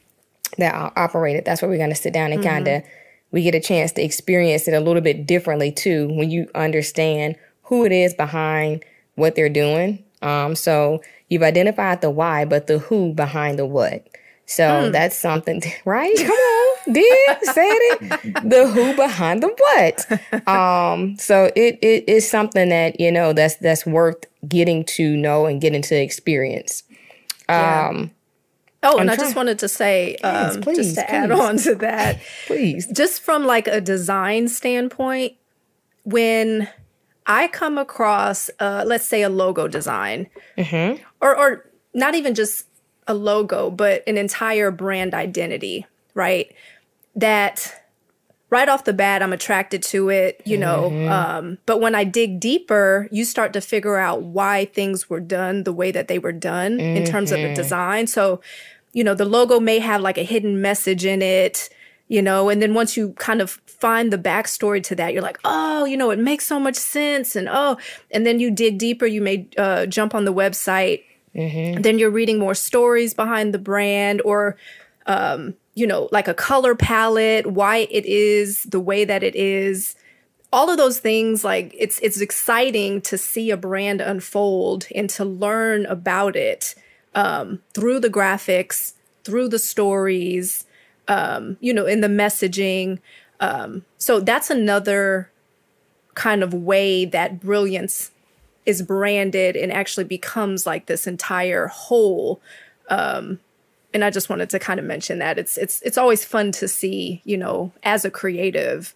that 0.58 0.74
are 0.74 0.94
operated. 0.96 1.44
That's 1.44 1.62
where 1.62 1.70
we're 1.70 1.77
going 1.77 1.89
to 1.89 1.96
sit 1.96 2.13
down 2.13 2.32
and 2.32 2.41
mm-hmm. 2.41 2.50
kind 2.50 2.67
of 2.67 2.84
we 3.32 3.41
get 3.41 3.55
a 3.55 3.60
chance 3.60 3.91
to 3.94 4.03
experience 4.03 4.67
it 4.67 4.74
a 4.74 4.79
little 4.79 5.01
bit 5.01 5.25
differently 5.25 5.72
too 5.72 6.08
when 6.13 6.29
you 6.29 6.48
understand 6.55 7.36
who 7.66 7.86
it 7.86 7.92
is 7.92 8.14
behind 8.14 8.84
what 9.16 9.36
they're 9.36 9.50
doing. 9.50 10.04
Um, 10.22 10.56
so 10.56 11.02
you've 11.30 11.44
identified 11.44 12.02
the 12.02 12.10
why, 12.10 12.46
but 12.46 12.68
the 12.68 12.80
who 12.80 13.14
behind 13.14 13.60
the 13.60 13.66
what. 13.66 14.08
So 14.46 14.64
mm. 14.64 14.92
that's 14.92 15.18
something, 15.18 15.62
right? 15.86 16.16
Come 16.18 16.30
on, 16.30 16.94
did 16.94 17.38
said 17.44 17.64
it. 17.64 18.50
The 18.50 18.68
who 18.68 18.96
behind 18.96 19.44
the 19.44 19.48
what. 19.58 20.48
Um, 20.48 21.18
so 21.18 21.52
it 21.56 21.80
it 21.82 22.08
is 22.08 22.30
something 22.30 22.70
that 22.70 23.00
you 23.00 23.12
know 23.12 23.34
that's 23.34 23.56
that's 23.58 23.86
worth 23.86 24.26
getting 24.48 24.86
to 24.86 25.18
know 25.18 25.46
and 25.46 25.60
getting 25.60 25.82
to 25.84 25.96
experience. 25.96 26.84
Yeah. 27.50 27.90
Um, 27.90 28.12
oh, 28.84 28.98
and 29.00 29.10
I 29.10 29.16
just 29.16 29.36
wanted 29.36 29.60
to 29.60 29.68
say, 29.68 30.16
um, 30.18 30.62
please, 30.62 30.78
just 30.78 30.96
to 30.96 31.02
please. 31.02 31.10
add 31.10 31.32
on 31.32 31.58
to 31.58 31.76
that, 31.76 32.20
please, 32.46 32.88
just 32.88 33.22
from 33.22 33.46
like 33.46 33.68
a 33.68 33.82
design 33.82 34.48
standpoint, 34.48 35.34
when 36.04 36.70
I 37.27 37.48
come 37.48 37.77
across, 37.77 38.50
uh, 38.60 38.84
let's 38.86 39.05
say, 39.05 39.22
a 39.24 39.29
logo 39.29 39.67
design, 39.67 40.27
mm-hmm. 40.58 41.01
or 41.22 41.38
or 41.38 41.70
not 41.94 42.15
even 42.15 42.36
just 42.36 42.67
a 43.08 43.13
logo, 43.13 43.70
but 43.70 44.03
an 44.08 44.17
entire 44.17 44.72
brand 44.72 45.13
identity, 45.13 45.86
right? 46.13 46.53
That 47.15 47.82
right 48.50 48.70
off 48.70 48.84
the 48.84 48.94
bat, 48.94 49.24
I'm 49.24 49.34
attracted 49.34 49.84
to 49.84 50.10
it, 50.10 50.41
you 50.46 50.58
know. 50.58 50.89
Mm-hmm. 50.91 51.12
Um, 51.12 51.58
but 51.65 51.82
when 51.82 51.96
I 51.96 52.03
dig 52.03 52.39
deeper, 52.39 53.08
you 53.12 53.25
start 53.25 53.53
to 53.53 53.62
figure 53.62 53.98
out 53.98 54.22
why 54.22 54.65
things 54.65 55.10
were 55.10 55.20
done 55.20 55.63
the 55.63 55.74
way 55.74 55.91
that 55.91 56.08
they 56.08 56.20
were 56.20 56.32
done 56.32 56.77
mm-hmm. 56.77 56.98
in 56.98 57.05
terms 57.05 57.32
of 57.32 57.39
the 57.39 57.48
mm-hmm. 57.48 57.55
design. 57.55 58.08
So, 58.08 58.41
you 58.94 59.03
know, 59.03 59.13
the 59.13 59.25
logo 59.25 59.60
may 59.60 59.79
have 59.79 60.01
like 60.01 60.17
a 60.17 60.24
hidden 60.24 60.62
message 60.62 61.05
in 61.05 61.22
it, 61.22 61.70
you 62.08 62.22
know, 62.22 62.50
and 62.50 62.62
then 62.62 62.74
once 62.74 62.96
you 62.96 63.14
kind 63.14 63.42
of 63.42 63.62
find 63.66 64.14
the 64.14 64.18
backstory 64.18 64.82
to 64.84 64.96
that, 64.96 65.14
you're 65.14 65.22
like, 65.22 65.40
oh, 65.44 65.86
you 65.86 65.98
know, 65.98 66.12
it 66.12 66.20
makes 66.20 66.46
so 66.46 66.60
much 66.60 66.76
sense. 66.76 67.36
And 67.36 67.48
oh, 67.50 67.78
and 68.12 68.26
then 68.26 68.40
you 68.40 68.52
dig 68.52 68.78
deeper, 68.78 69.06
you 69.06 69.22
may 69.22 69.48
uh, 69.58 69.86
jump 69.86 70.14
on 70.14 70.26
the 70.26 70.34
website 70.34 71.04
Mm-hmm. 71.36 71.82
Then 71.82 72.00
you're 72.00 72.12
reading 72.12 72.40
more 72.40 72.56
stories 72.56 73.14
behind 73.14 73.54
the 73.54 73.60
brand 73.60 74.22
or, 74.24 74.56
um, 75.06 75.54
you 75.74 75.86
know, 75.86 76.08
like 76.12 76.28
a 76.28 76.34
color 76.34 76.76
palette, 76.76 77.48
why 77.48 77.88
it 77.92 78.06
is 78.06 78.64
the 78.64 78.80
way 78.80 79.04
that 79.04 79.22
it 79.22 79.36
is. 79.36 79.96
All 80.54 80.70
of 80.70 80.78
those 80.78 81.00
things, 81.00 81.44
like 81.44 81.76
it's 81.78 82.00
it's 82.00 82.22
exciting 82.22 83.02
to 83.02 83.18
see 83.18 83.52
a 83.52 83.58
brand 83.58 84.00
unfold 84.00 84.88
and 84.96 85.10
to 85.12 85.26
learn 85.26 85.86
about 85.88 86.38
it 86.38 86.76
um, 87.14 87.62
through 87.74 88.00
the 88.00 88.10
graphics, 88.10 88.94
through 89.26 89.50
the 89.50 89.60
stories, 89.60 90.65
um, 91.08 91.58
you 91.60 91.74
know, 91.74 91.86
in 91.86 92.02
the 92.02 92.08
messaging. 92.08 93.00
Um, 93.40 93.86
so 93.98 94.20
that's 94.20 94.50
another 94.50 95.30
kind 96.14 96.44
of 96.44 96.54
way 96.54 97.06
that 97.06 97.40
brilliance 97.42 98.12
is 98.66 98.82
branded 98.82 99.56
and 99.56 99.72
actually 99.72 100.06
becomes 100.06 100.66
like 100.66 100.86
this 100.86 101.06
entire 101.06 101.68
whole 101.68 102.42
um, 102.90 103.40
and 103.96 104.04
I 104.04 104.10
just 104.10 104.30
wanted 104.30 104.50
to 104.50 104.60
kind 104.60 104.78
of 104.78 104.86
mention 104.86 105.20
that 105.20 105.40
it's 105.40 105.58
it's 105.58 105.82
it's 105.82 105.98
always 105.98 106.26
fun 106.26 106.52
to 106.54 106.68
see, 106.68 107.22
you 107.24 107.38
know, 107.38 107.72
as 107.84 108.04
a 108.04 108.12
creative, 108.12 108.94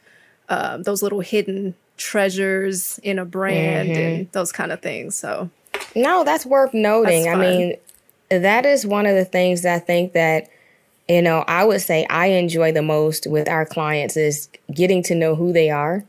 um, 0.49 0.83
those 0.83 1.01
little 1.01 1.21
hidden 1.21 1.73
treasures 1.95 2.99
in 3.01 3.17
a 3.17 3.23
brand 3.23 3.89
mm-hmm. 3.89 3.99
and 3.99 4.31
those 4.33 4.51
kind 4.51 4.73
of 4.73 4.81
things. 4.81 5.15
So, 5.15 5.49
no, 5.95 6.25
that's 6.25 6.45
worth 6.45 6.73
noting. 6.73 7.23
That's 7.23 7.37
I 7.37 7.41
mean, 7.41 7.77
that 8.29 8.65
is 8.65 8.85
one 8.85 9.05
of 9.05 9.15
the 9.15 9.23
things 9.23 9.65
I 9.65 9.79
think 9.79 10.11
that 10.13 10.49
you 11.09 11.21
know 11.21 11.43
I 11.47 11.65
would 11.65 11.81
say 11.81 12.05
I 12.09 12.27
enjoy 12.27 12.71
the 12.71 12.81
most 12.81 13.27
with 13.27 13.49
our 13.49 13.65
clients 13.65 14.15
is 14.15 14.47
getting 14.73 15.03
to 15.03 15.15
know 15.15 15.35
who 15.35 15.51
they 15.51 15.69
are 15.69 16.05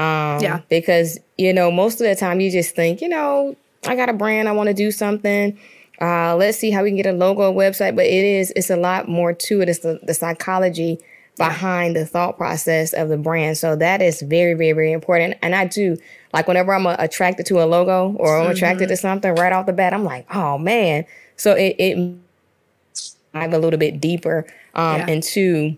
um, 0.00 0.40
yeah. 0.40 0.60
Because, 0.70 1.18
you 1.36 1.52
know, 1.52 1.70
most 1.70 2.00
of 2.00 2.06
the 2.06 2.16
time 2.16 2.40
you 2.40 2.50
just 2.50 2.74
think, 2.74 3.02
you 3.02 3.08
know, 3.08 3.54
I 3.86 3.96
got 3.96 4.08
a 4.08 4.14
brand, 4.14 4.48
I 4.48 4.52
want 4.52 4.68
to 4.68 4.74
do 4.74 4.90
something. 4.90 5.58
Uh, 6.00 6.34
let's 6.36 6.56
see 6.56 6.70
how 6.70 6.82
we 6.82 6.88
can 6.88 6.96
get 6.96 7.06
a 7.06 7.12
logo, 7.12 7.42
a 7.42 7.52
website. 7.52 7.94
But 7.94 8.06
it 8.06 8.24
is, 8.24 8.50
it's 8.56 8.70
a 8.70 8.76
lot 8.76 9.08
more 9.08 9.34
to 9.34 9.60
it. 9.60 9.68
It's 9.68 9.80
the, 9.80 10.00
the 10.02 10.14
psychology 10.14 10.98
behind 11.36 11.96
the 11.96 12.06
thought 12.06 12.38
process 12.38 12.94
of 12.94 13.10
the 13.10 13.18
brand. 13.18 13.58
So 13.58 13.76
that 13.76 14.00
is 14.00 14.22
very, 14.22 14.54
very, 14.54 14.72
very 14.72 14.92
important. 14.92 15.36
And 15.42 15.54
I 15.54 15.66
do, 15.66 15.98
like, 16.32 16.48
whenever 16.48 16.72
I'm 16.72 16.86
uh, 16.86 16.96
attracted 16.98 17.44
to 17.46 17.62
a 17.62 17.66
logo 17.66 18.12
or 18.16 18.38
I'm 18.38 18.44
mm-hmm. 18.44 18.52
attracted 18.52 18.88
to 18.88 18.96
something 18.96 19.34
right 19.34 19.52
off 19.52 19.66
the 19.66 19.74
bat, 19.74 19.92
I'm 19.92 20.04
like, 20.04 20.34
oh 20.34 20.56
man. 20.56 21.04
So 21.36 21.52
it, 21.52 21.76
it 21.78 22.18
dive 23.34 23.52
a 23.52 23.58
little 23.58 23.78
bit 23.78 24.00
deeper 24.00 24.46
um, 24.74 25.00
yeah. 25.00 25.06
into 25.08 25.76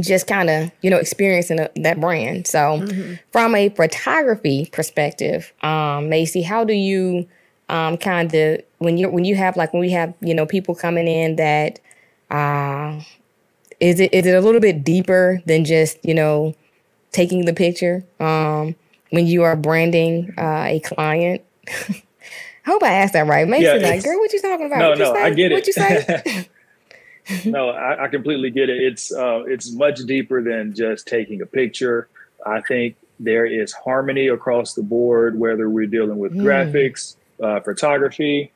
just 0.00 0.26
kind 0.26 0.50
of 0.50 0.70
you 0.82 0.90
know 0.90 0.98
experiencing 0.98 1.58
a, 1.58 1.70
that 1.76 2.00
brand 2.00 2.46
so 2.46 2.58
mm-hmm. 2.58 3.14
from 3.32 3.54
a 3.54 3.68
photography 3.70 4.68
perspective 4.72 5.52
um 5.62 6.08
macy 6.08 6.42
how 6.42 6.64
do 6.64 6.74
you 6.74 7.26
um 7.68 7.96
kind 7.96 8.34
of 8.34 8.60
when 8.78 8.98
you 8.98 9.08
when 9.08 9.24
you 9.24 9.34
have 9.34 9.56
like 9.56 9.72
when 9.72 9.80
we 9.80 9.90
have 9.90 10.12
you 10.20 10.34
know 10.34 10.44
people 10.46 10.74
coming 10.74 11.08
in 11.08 11.36
that 11.36 11.78
uh 12.30 13.00
is 13.80 14.00
it 14.00 14.12
is 14.12 14.26
it 14.26 14.34
a 14.34 14.40
little 14.40 14.60
bit 14.60 14.84
deeper 14.84 15.40
than 15.46 15.64
just 15.64 15.98
you 16.04 16.14
know 16.14 16.54
taking 17.12 17.46
the 17.46 17.54
picture 17.54 18.04
um 18.20 18.74
when 19.10 19.26
you 19.26 19.42
are 19.42 19.56
branding 19.56 20.32
uh, 20.36 20.64
a 20.66 20.80
client 20.80 21.42
I 22.66 22.70
hope 22.70 22.82
I 22.82 22.94
asked 22.94 23.12
that 23.12 23.28
right. 23.28 23.46
Macy, 23.46 23.62
yeah, 23.62 23.74
like, 23.74 24.02
girl, 24.02 24.18
what 24.18 24.32
you 24.32 24.40
talking 24.40 24.66
about? 24.66 24.78
No, 24.78 24.88
what 24.90 24.98
no, 24.98 25.14
I 25.14 25.30
get 25.30 25.52
it. 25.52 25.54
What 25.54 25.66
you 25.68 25.72
say? 25.72 26.48
no, 27.44 27.70
I, 27.70 28.04
I, 28.04 28.08
completely 28.08 28.50
get 28.50 28.68
it. 28.68 28.80
It's 28.82 29.12
uh, 29.12 29.42
it's 29.46 29.72
much 29.72 29.98
deeper 30.00 30.42
than 30.42 30.74
just 30.74 31.06
taking 31.08 31.42
a 31.42 31.46
picture. 31.46 32.08
I 32.44 32.60
think 32.60 32.96
there 33.18 33.46
is 33.46 33.72
harmony 33.72 34.28
across 34.28 34.74
the 34.74 34.82
board, 34.82 35.38
whether 35.38 35.68
we're 35.68 35.86
dealing 35.86 36.18
with 36.18 36.32
mm. 36.32 36.42
graphics, 36.42 37.16
uh, 37.42 37.60
photography, 37.60 38.52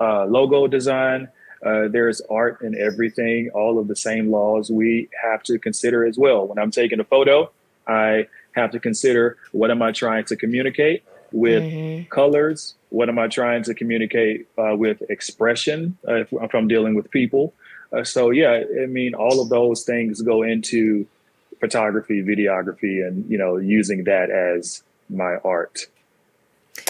uh, 0.00 0.26
logo 0.26 0.66
design. 0.66 1.28
Uh, 1.64 1.88
there's 1.88 2.20
art 2.22 2.60
in 2.62 2.78
everything. 2.78 3.50
All 3.54 3.78
of 3.78 3.88
the 3.88 3.96
same 3.96 4.30
laws 4.30 4.70
we 4.70 5.08
have 5.22 5.42
to 5.44 5.58
consider 5.58 6.04
as 6.04 6.18
well. 6.18 6.46
When 6.46 6.58
I'm 6.58 6.70
taking 6.70 7.00
a 7.00 7.04
photo, 7.04 7.50
I 7.86 8.28
have 8.52 8.70
to 8.72 8.80
consider 8.80 9.38
what 9.52 9.70
am 9.70 9.82
I 9.82 9.92
trying 9.92 10.24
to 10.26 10.36
communicate 10.36 11.04
with 11.32 11.62
mm-hmm. 11.62 12.08
colors. 12.08 12.74
What 12.90 13.08
am 13.08 13.18
I 13.18 13.28
trying 13.28 13.62
to 13.64 13.74
communicate 13.74 14.48
uh, 14.58 14.76
with 14.76 15.02
expression 15.08 15.96
uh, 16.06 16.16
if, 16.16 16.32
if 16.32 16.54
I'm 16.54 16.68
dealing 16.68 16.94
with 16.94 17.10
people? 17.10 17.54
Uh, 17.92 18.04
so 18.04 18.30
yeah, 18.30 18.62
I 18.82 18.86
mean, 18.86 19.14
all 19.14 19.40
of 19.40 19.48
those 19.48 19.82
things 19.82 20.22
go 20.22 20.42
into 20.42 21.06
photography, 21.60 22.22
videography, 22.22 23.06
and 23.06 23.28
you 23.30 23.38
know, 23.38 23.56
using 23.56 24.04
that 24.04 24.30
as 24.30 24.82
my 25.10 25.36
art. 25.44 25.86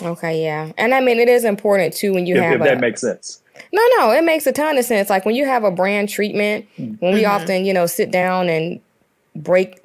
Okay, 0.00 0.42
yeah, 0.42 0.72
and 0.78 0.94
I 0.94 1.00
mean, 1.00 1.18
it 1.18 1.28
is 1.28 1.44
important 1.44 1.94
too 1.94 2.14
when 2.14 2.26
you 2.26 2.36
if, 2.36 2.42
have 2.42 2.54
if 2.54 2.60
a, 2.60 2.64
that 2.64 2.80
makes 2.80 3.00
sense. 3.00 3.42
No, 3.72 3.82
no, 3.98 4.10
it 4.10 4.24
makes 4.24 4.46
a 4.46 4.52
ton 4.52 4.78
of 4.78 4.84
sense. 4.84 5.10
Like 5.10 5.24
when 5.24 5.34
you 5.34 5.46
have 5.46 5.64
a 5.64 5.70
brand 5.70 6.08
treatment, 6.08 6.66
mm-hmm. 6.78 6.94
when 7.04 7.14
we 7.14 7.22
mm-hmm. 7.22 7.30
often, 7.30 7.64
you 7.64 7.72
know, 7.72 7.86
sit 7.86 8.10
down 8.10 8.48
and 8.48 8.80
break, 9.34 9.82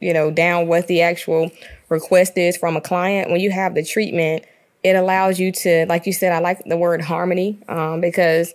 you 0.00 0.12
know, 0.12 0.30
down 0.30 0.66
what 0.66 0.86
the 0.86 1.02
actual 1.02 1.50
request 1.88 2.36
is 2.36 2.56
from 2.56 2.76
a 2.76 2.80
client. 2.80 3.30
When 3.30 3.40
you 3.40 3.50
have 3.50 3.74
the 3.74 3.84
treatment, 3.84 4.44
it 4.82 4.96
allows 4.96 5.38
you 5.38 5.52
to, 5.52 5.86
like 5.86 6.06
you 6.06 6.12
said, 6.12 6.32
I 6.32 6.38
like 6.38 6.64
the 6.64 6.76
word 6.76 7.00
harmony 7.00 7.58
um, 7.68 8.00
because 8.00 8.54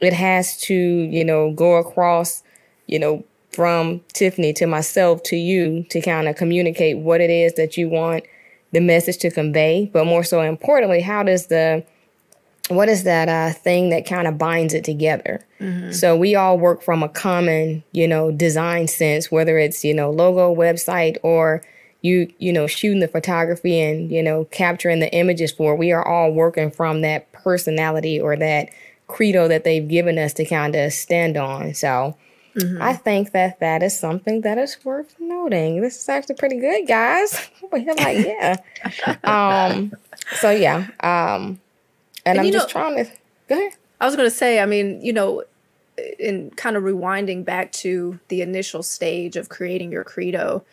it 0.00 0.12
has 0.12 0.58
to, 0.62 0.74
you 0.74 1.24
know, 1.24 1.52
go 1.52 1.76
across, 1.76 2.42
you 2.86 2.98
know, 2.98 3.24
from 3.52 4.00
Tiffany 4.12 4.52
to 4.54 4.66
myself 4.66 5.22
to 5.24 5.36
you 5.36 5.84
to 5.90 6.00
kind 6.00 6.28
of 6.28 6.36
communicate 6.36 6.98
what 6.98 7.20
it 7.20 7.30
is 7.30 7.54
that 7.54 7.76
you 7.76 7.88
want 7.88 8.24
the 8.72 8.80
message 8.80 9.18
to 9.18 9.30
convey. 9.30 9.90
But 9.92 10.06
more 10.06 10.24
so 10.24 10.40
importantly, 10.40 11.00
how 11.00 11.22
does 11.22 11.46
the 11.46 11.84
what 12.68 12.88
is 12.88 13.02
that 13.02 13.28
uh, 13.28 13.52
thing 13.52 13.90
that 13.90 14.06
kind 14.06 14.28
of 14.28 14.38
binds 14.38 14.74
it 14.74 14.84
together? 14.84 15.44
Mm-hmm. 15.60 15.90
So 15.90 16.16
we 16.16 16.36
all 16.36 16.56
work 16.56 16.82
from 16.82 17.02
a 17.02 17.08
common, 17.08 17.82
you 17.90 18.06
know, 18.06 18.30
design 18.30 18.86
sense, 18.86 19.30
whether 19.30 19.58
it's 19.58 19.84
you 19.84 19.92
know 19.92 20.10
logo, 20.10 20.54
website, 20.54 21.16
or 21.22 21.62
you 22.02 22.32
you 22.38 22.52
know 22.52 22.66
shooting 22.66 23.00
the 23.00 23.08
photography 23.08 23.80
and 23.80 24.10
you 24.10 24.22
know 24.22 24.44
capturing 24.46 25.00
the 25.00 25.12
images 25.12 25.50
for. 25.50 25.74
We 25.74 25.92
are 25.92 26.06
all 26.06 26.32
working 26.32 26.70
from 26.70 27.02
that 27.02 27.30
personality 27.32 28.20
or 28.20 28.36
that 28.36 28.70
credo 29.10 29.48
that 29.48 29.64
they've 29.64 29.86
given 29.86 30.18
us 30.18 30.32
to 30.34 30.44
kind 30.44 30.74
of 30.76 30.92
stand 30.92 31.36
on. 31.36 31.74
So. 31.74 32.16
Mm-hmm. 32.56 32.82
I 32.82 32.94
think 32.94 33.30
that 33.30 33.60
that 33.60 33.80
is 33.80 33.96
something 33.96 34.40
that 34.40 34.58
is 34.58 34.84
worth 34.84 35.14
noting. 35.20 35.82
This 35.82 35.96
is 35.96 36.08
actually 36.08 36.34
pretty 36.34 36.58
good, 36.58 36.84
guys. 36.88 37.48
We're 37.70 37.94
like, 37.94 38.26
yeah. 38.26 38.56
um, 39.22 39.92
so 40.40 40.50
yeah. 40.50 40.88
Um, 40.98 41.60
and, 42.26 42.38
and 42.38 42.40
I'm 42.40 42.52
just 42.52 42.66
know, 42.66 42.72
trying 42.72 43.04
to 43.04 43.10
go 43.48 43.56
ahead. 43.56 43.78
I 44.00 44.06
was 44.06 44.16
going 44.16 44.28
to 44.28 44.34
say, 44.34 44.58
I 44.60 44.66
mean, 44.66 45.00
you 45.00 45.12
know, 45.12 45.44
in 46.18 46.50
kind 46.52 46.76
of 46.76 46.82
rewinding 46.82 47.44
back 47.44 47.72
to 47.72 48.18
the 48.28 48.42
initial 48.42 48.82
stage 48.82 49.36
of 49.36 49.48
creating 49.48 49.92
your 49.92 50.04
credo, 50.04 50.64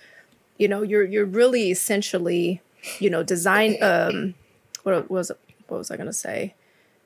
you 0.57 0.67
know, 0.67 0.81
you're 0.81 1.03
you're 1.03 1.25
really 1.25 1.71
essentially, 1.71 2.61
you 2.99 3.09
know, 3.09 3.23
design. 3.23 3.77
Um, 3.81 4.35
what 4.83 5.09
was 5.11 5.31
what 5.67 5.77
was 5.77 5.91
I 5.91 5.97
going 5.97 6.07
to 6.07 6.13
say? 6.13 6.55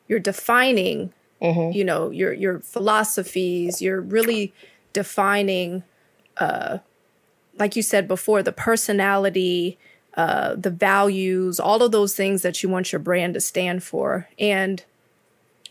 You're 0.07 0.19
defining, 0.19 1.13
mm-hmm. 1.41 1.75
you 1.75 1.83
know, 1.83 2.09
your 2.09 2.33
your 2.33 2.59
philosophies. 2.59 3.81
You're 3.81 4.01
really 4.01 4.53
defining, 4.93 5.83
uh, 6.37 6.79
like 7.57 7.75
you 7.75 7.81
said 7.81 8.07
before, 8.07 8.43
the 8.43 8.51
personality 8.51 9.77
uh, 10.15 10.55
the 10.55 10.69
values, 10.69 11.59
all 11.59 11.81
of 11.81 11.91
those 11.91 12.15
things 12.15 12.41
that 12.41 12.61
you 12.61 12.69
want 12.69 12.91
your 12.91 12.99
brand 12.99 13.33
to 13.33 13.39
stand 13.39 13.81
for. 13.81 14.27
And, 14.37 14.83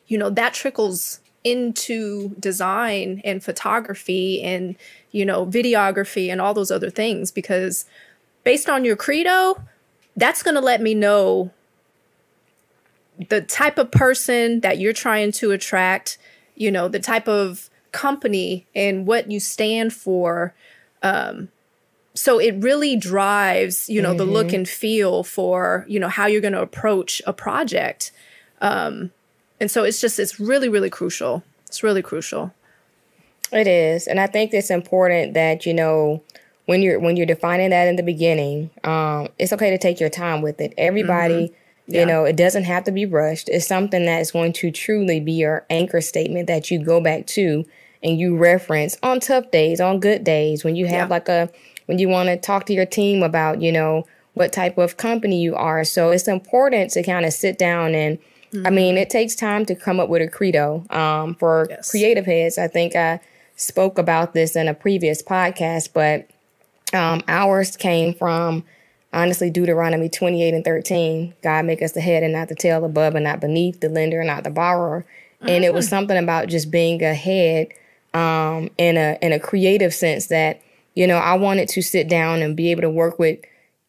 you 0.07 0.17
know, 0.17 0.31
that 0.31 0.55
trickles 0.55 1.21
into 1.45 2.31
design 2.41 3.21
and 3.25 3.45
photography 3.45 4.43
and, 4.43 4.77
you 5.11 5.27
know, 5.27 5.45
videography 5.45 6.31
and 6.31 6.41
all 6.41 6.55
those 6.55 6.71
other 6.71 6.91
things 6.91 7.31
because 7.31 7.85
based 8.43 8.69
on 8.69 8.85
your 8.85 8.97
credo, 8.97 9.62
that's 10.17 10.43
going 10.43 10.55
to 10.55 10.61
let 10.61 10.81
me 10.81 10.95
know 10.95 11.50
the 13.29 13.41
type 13.41 13.79
of 13.79 13.91
person 13.91 14.61
that 14.61 14.79
you're 14.79 14.93
trying 14.93 15.33
to 15.33 15.50
attract, 15.50 16.19
you 16.55 16.71
know, 16.71 16.89
the 16.89 17.00
type 17.00 17.29
of 17.29 17.71
company 17.93 18.67
and 18.75 19.07
what 19.07 19.31
you 19.31 19.41
stand 19.41 19.93
for. 19.93 20.55
Um, 21.03 21.49
so 22.15 22.39
it 22.39 22.55
really 22.57 22.97
drives 22.97 23.89
you 23.89 24.03
know 24.03 24.11
mm-hmm. 24.11 24.19
the 24.19 24.25
look 24.25 24.49
mm-hmm. 24.49 24.57
and 24.57 24.69
feel 24.69 25.23
for 25.23 25.85
you 25.89 26.00
know 26.00 26.09
how 26.09 26.27
you're 26.27 26.41
going 26.41 26.53
to 26.53 26.61
approach 26.61 27.23
a 27.27 27.33
project 27.33 28.12
um 28.61 29.11
and 29.61 29.71
so 29.71 29.85
it's 29.85 30.00
just 30.00 30.19
it's 30.19 30.41
really 30.41 30.69
really 30.69 30.91
crucial 30.91 31.43
it's 31.67 31.83
really 31.83 32.03
crucial 32.03 32.53
it 33.53 33.67
is 33.67 34.07
and 34.07 34.21
i 34.21 34.27
think 34.27 34.53
it's 34.53 34.71
important 34.71 35.35
that 35.35 35.65
you 35.65 35.73
know 35.73 36.23
when 36.67 36.83
you're 36.83 36.99
when 36.99 37.17
you're 37.17 37.27
defining 37.27 37.71
that 37.71 37.89
in 37.89 37.97
the 37.97 38.03
beginning 38.03 38.71
um 38.85 39.29
it's 39.39 39.53
okay 39.53 39.71
to 39.71 39.79
take 39.79 40.00
your 40.00 40.11
time 40.11 40.43
with 40.43 40.61
it 40.61 40.75
everybody 40.77 41.47
mm-hmm. 41.47 41.55
Yeah. 41.87 42.01
You 42.01 42.07
know, 42.07 42.25
it 42.25 42.37
doesn't 42.37 42.65
have 42.65 42.85
to 42.85 42.93
be 42.93 43.05
rushed. 43.05 43.49
It's 43.49 43.67
something 43.67 44.05
that 44.07 44.21
is 44.21 44.31
going 44.31 44.53
to 44.55 44.71
truly 44.71 45.19
be 45.21 45.33
your 45.33 45.67
anchor 45.71 46.01
statement 46.01 46.47
that 46.47 46.71
you 46.71 46.83
go 46.83 47.01
back 47.01 47.27
to 47.29 47.65
and 48.03 48.19
you 48.19 48.37
reference 48.37 48.97
on 49.03 49.21
tough 49.21 49.51
days, 49.51 49.81
on 49.81 50.01
good 50.01 50.25
days, 50.25 50.65
when 50.65 50.77
you 50.77 50.87
have 50.87 51.09
yeah. 51.09 51.15
like 51.15 51.29
a 51.29 51.51
when 51.87 51.99
you 51.99 52.09
want 52.09 52.29
to 52.29 52.37
talk 52.37 52.67
to 52.67 52.73
your 52.73 52.87
team 52.87 53.23
about, 53.23 53.61
you 53.61 53.73
know, 53.73 54.07
what 54.35 54.53
type 54.53 54.79
of 54.79 54.97
company 54.97 55.41
you 55.41 55.57
are. 55.57 55.83
So 55.85 56.11
it's 56.11 56.29
important 56.29 56.93
to 56.93 57.03
kind 57.03 57.27
of 57.27 57.33
sit 57.33 57.59
down 57.59 57.95
and 57.95 58.19
mm-hmm. 58.53 58.67
I 58.67 58.71
mean, 58.71 58.97
it 58.97 59.11
takes 59.11 59.35
time 59.35 59.67
to 59.67 59.75
come 59.75 59.99
up 59.99 60.09
with 60.09 60.23
a 60.23 60.29
credo. 60.29 60.85
Um, 60.91 61.35
for 61.35 61.67
yes. 61.69 61.91
creative 61.91 62.27
heads, 62.27 62.57
I 62.57 62.69
think 62.69 62.95
I 62.95 63.21
spoke 63.57 63.99
about 63.99 64.33
this 64.33 64.55
in 64.55 64.69
a 64.69 64.75
previous 64.75 65.23
podcast, 65.23 65.91
but 65.93 66.31
um, 66.97 67.23
ours 67.29 67.77
came 67.77 68.15
from 68.15 68.65
honestly 69.12 69.50
Deuteronomy 69.50 70.09
28 70.09 70.55
and 70.55 70.64
13. 70.64 71.35
God 71.43 71.64
make 71.64 71.82
us 71.82 71.93
the 71.93 72.00
head 72.00 72.23
and 72.23 72.32
not 72.32 72.49
the 72.49 72.54
tail, 72.54 72.85
above 72.85 73.15
and 73.15 73.25
not 73.25 73.41
beneath, 73.41 73.80
the 73.80 73.89
lender 73.89 74.21
and 74.21 74.28
not 74.28 74.45
the 74.45 74.50
borrower. 74.50 75.04
Mm-hmm. 75.37 75.49
And 75.49 75.65
it 75.65 75.75
was 75.75 75.87
mm-hmm. 75.87 75.91
something 75.91 76.19
about 76.19 76.49
just 76.49 76.71
being 76.71 77.02
a 77.02 77.15
head 77.15 77.69
um, 78.15 78.71
in 78.78 78.97
a 78.97 79.19
in 79.23 79.32
a 79.32 79.39
creative 79.39 79.95
sense 79.95 80.26
that 80.26 80.61
you 80.95 81.06
know, 81.06 81.17
I 81.17 81.35
wanted 81.35 81.69
to 81.71 81.82
sit 81.82 82.08
down 82.08 82.43
and 82.43 82.56
be 82.56 82.71
able 82.71 82.82
to 82.82 82.91
work 82.91 83.19
with 83.19 83.39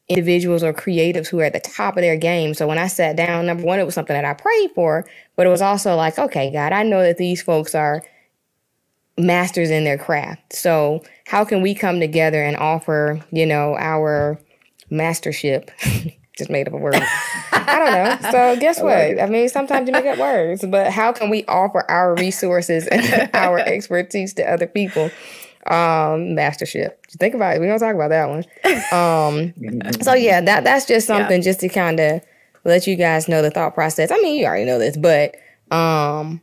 individuals 0.07 0.63
or 0.63 0.73
creatives 0.73 1.27
who 1.27 1.39
are 1.39 1.45
at 1.45 1.53
the 1.53 1.59
top 1.59 1.95
of 1.95 2.01
their 2.01 2.17
game. 2.17 2.53
So 2.53 2.67
when 2.67 2.77
I 2.77 2.87
sat 2.87 3.15
down, 3.15 3.45
number 3.45 3.63
one, 3.63 3.79
it 3.79 3.85
was 3.85 3.95
something 3.95 4.13
that 4.13 4.25
I 4.25 4.33
prayed 4.33 4.71
for, 4.75 5.05
but 5.35 5.47
it 5.47 5.49
was 5.49 5.61
also 5.61 5.95
like, 5.95 6.19
okay, 6.19 6.51
God, 6.51 6.73
I 6.73 6.83
know 6.83 7.01
that 7.01 7.17
these 7.17 7.41
folks 7.41 7.73
are 7.73 8.03
masters 9.17 9.69
in 9.69 9.83
their 9.83 9.97
craft. 9.97 10.53
So 10.53 11.03
how 11.25 11.45
can 11.45 11.61
we 11.61 11.73
come 11.73 11.99
together 11.99 12.43
and 12.43 12.57
offer, 12.57 13.21
you 13.31 13.45
know, 13.45 13.75
our 13.77 14.39
mastership? 14.91 15.71
Just 16.37 16.49
made 16.49 16.67
up 16.67 16.73
a 16.73 16.77
word. 16.77 16.95
I 17.51 17.77
don't 17.77 17.91
know. 17.91 18.31
So 18.31 18.55
guess 18.59 18.81
what? 18.81 19.19
I 19.19 19.25
mean, 19.27 19.49
sometimes 19.49 19.87
you 19.87 19.91
make 19.91 20.05
up 20.05 20.17
words, 20.17 20.65
but 20.65 20.91
how 20.91 21.11
can 21.11 21.29
we 21.29 21.43
offer 21.45 21.89
our 21.89 22.15
resources 22.15 22.87
and 22.87 23.29
our 23.33 23.59
expertise 23.59 24.33
to 24.35 24.49
other 24.49 24.67
people? 24.67 25.11
um 25.67 26.33
mastership 26.33 27.05
Just 27.05 27.19
think 27.19 27.35
about 27.35 27.55
it 27.55 27.61
we 27.61 27.67
don't 27.67 27.79
talk 27.79 27.93
about 27.93 28.09
that 28.09 28.27
one 28.27 28.43
um 28.91 29.53
so 30.01 30.15
yeah 30.15 30.41
that 30.41 30.63
that's 30.63 30.87
just 30.87 31.05
something 31.05 31.37
yeah. 31.37 31.43
just 31.43 31.59
to 31.59 31.69
kind 31.69 31.99
of 31.99 32.21
let 32.65 32.87
you 32.87 32.95
guys 32.95 33.27
know 33.27 33.43
the 33.43 33.51
thought 33.51 33.75
process 33.75 34.09
i 34.09 34.17
mean 34.21 34.39
you 34.39 34.45
already 34.47 34.65
know 34.65 34.79
this 34.79 34.97
but 34.97 35.35
um 35.69 36.41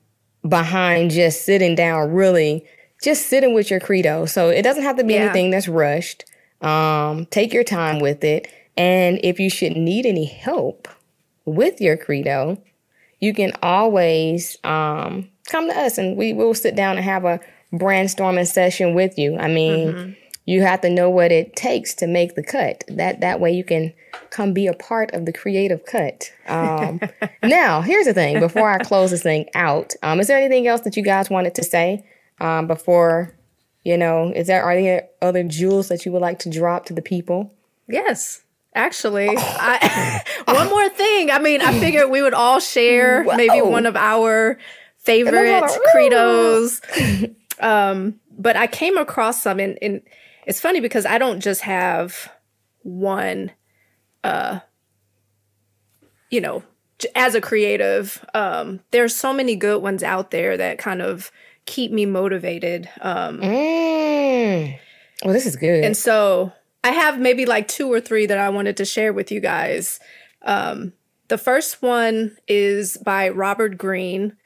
behind 0.49 1.11
just 1.11 1.45
sitting 1.45 1.75
down 1.75 2.13
really 2.13 2.65
just 3.03 3.27
sitting 3.27 3.55
with 3.55 3.73
your 3.73 3.81
credo 3.81 4.25
so 4.25 4.51
it 4.51 4.63
doesn't 4.63 4.85
have 4.85 4.97
to 4.97 5.03
be 5.03 5.15
yeah. 5.15 5.23
anything 5.23 5.51
that's 5.51 5.67
rushed 5.67 6.25
um 6.61 7.27
take 7.27 7.53
your 7.53 7.65
time 7.65 8.01
with 8.01 8.25
it 8.25 8.49
and 8.77 9.21
if 9.23 9.39
you 9.39 9.49
should 9.51 9.77
need 9.77 10.07
any 10.07 10.25
help 10.25 10.89
with 11.45 11.81
your 11.81 11.97
credo 11.97 12.61
you 13.21 13.33
can 13.33 13.53
always 13.63 14.57
um 14.65 15.29
come 15.49 15.69
to 15.69 15.77
us 15.77 15.99
and 15.99 16.17
we 16.17 16.33
will 16.33 16.55
sit 16.55 16.77
down 16.77 16.97
and 16.97 17.05
have 17.05 17.25
a 17.25 17.41
brainstorming 17.73 18.47
session 18.47 18.95
with 18.95 19.19
you. 19.19 19.37
I 19.37 19.49
mean, 19.49 19.93
mm-hmm. 19.93 20.13
you 20.47 20.63
have 20.63 20.81
to 20.83 20.91
know 20.91 21.11
what 21.11 21.33
it 21.33 21.57
takes 21.57 21.95
to 21.97 22.07
make 22.07 22.35
the 22.35 22.43
cut. 22.43 22.85
That 22.89 23.21
that 23.21 23.41
way 23.41 23.53
you 23.53 23.65
can 23.65 23.93
come 24.31 24.53
be 24.53 24.67
a 24.67 24.75
part 24.75 25.13
of 25.13 25.27
the 25.27 25.33
creative 25.33 25.85
cut. 25.85 26.33
Um, 26.47 27.01
now, 27.43 27.81
here's 27.81 28.07
the 28.07 28.15
thing. 28.15 28.41
Before 28.41 28.71
I 28.71 28.79
close 28.79 29.11
this 29.11 29.23
thing 29.23 29.47
out, 29.55 29.95
um, 30.03 30.21
is 30.21 30.27
there 30.29 30.39
anything 30.39 30.67
else 30.67 30.83
that 30.83 30.97
you 30.97 31.03
guys 31.03 31.31
wanted 31.31 31.55
to 31.57 31.65
say 31.65 32.05
um, 32.41 32.67
before? 32.67 33.35
You 33.89 33.97
know, 33.97 34.31
is 34.37 34.49
there 34.49 34.63
are 34.63 34.75
there 34.75 35.09
other 35.23 35.43
jewels 35.43 35.89
that 35.89 36.05
you 36.05 36.13
would 36.13 36.21
like 36.21 36.41
to 36.41 36.51
drop 36.51 36.85
to 36.87 36.93
the 36.93 37.01
people? 37.01 37.55
Yes. 37.89 38.43
Actually, 38.75 39.31
I, 39.35 40.23
one 40.45 40.69
more 40.69 40.91
thing. 40.91 41.31
I 41.31 41.39
mean, 41.39 41.63
I 41.63 41.73
figured 41.81 42.11
we 42.11 42.21
would 42.21 42.35
all 42.35 42.61
share 42.61 43.25
Whoa. 43.25 43.35
maybe 43.35 43.63
one 43.63 43.87
of 43.87 43.97
our 43.97 44.59
favorite 44.99 45.65
credos 45.95 46.83
um, 47.61 48.21
but 48.39 48.57
I 48.57 48.67
came 48.67 48.99
across 48.99 49.43
some, 49.43 49.59
and, 49.59 49.79
and 49.81 50.03
it's 50.47 50.61
funny 50.61 50.81
because 50.81 51.07
I 51.07 51.17
don't 51.17 51.41
just 51.41 51.63
have 51.63 52.31
one, 52.83 53.53
uh, 54.23 54.61
you 56.29 56.43
know, 56.43 56.63
as 57.15 57.35
a 57.35 57.41
creative. 57.41 58.23
Um, 58.35 58.81
there's 58.91 59.17
so 59.17 59.33
many 59.33 59.57
good 59.57 59.83
ones 59.83 60.03
out 60.03 60.31
there 60.31 60.59
that 60.59 60.79
kind 60.79 61.01
of 61.01 61.33
keep 61.69 61.93
me 61.93 62.05
motivated. 62.07 62.89
Um, 63.01 63.41
mm. 63.41 64.79
Well, 65.23 65.33
this 65.33 65.47
is 65.47 65.55
good. 65.55 65.85
And 65.85 65.97
so 65.97 66.53
I 66.83 66.91
have 66.91 67.21
maybe 67.21 67.47
like 67.47 67.69
two 67.69 67.93
or 67.93 68.01
three 68.01 68.27
that 68.27 68.39
I 68.39 68.49
wanted 68.49 68.77
to 68.79 68.85
share 68.85 69.13
with 69.13 69.31
you 69.31 69.39
guys. 69.39 70.01
Um, 70.43 70.93
the 71.29 71.39
first 71.39 71.83
one 71.83 72.37
is 72.49 72.97
by 72.97 73.29
Robert 73.29 73.79
Greene, 73.79 74.37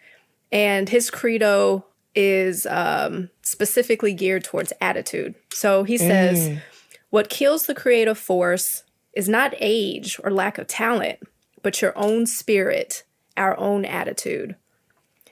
and 0.50 0.88
his 0.88 1.11
credo 1.11 1.87
is 2.14 2.66
um, 2.66 3.30
specifically 3.42 4.12
geared 4.12 4.44
towards 4.44 4.72
attitude. 4.80 5.35
So 5.52 5.85
he 5.85 5.96
says, 5.96 6.48
mm. 6.48 6.61
What 7.12 7.28
kills 7.28 7.66
the 7.66 7.74
creative 7.74 8.16
force 8.16 8.85
is 9.12 9.28
not 9.28 9.52
age 9.61 10.18
or 10.24 10.30
lack 10.30 10.56
of 10.56 10.66
talent, 10.66 11.18
but 11.62 11.82
your 11.82 11.92
own 11.94 12.24
spirit, 12.24 13.02
our 13.37 13.54
own 13.58 13.85
attitude. 13.85 14.56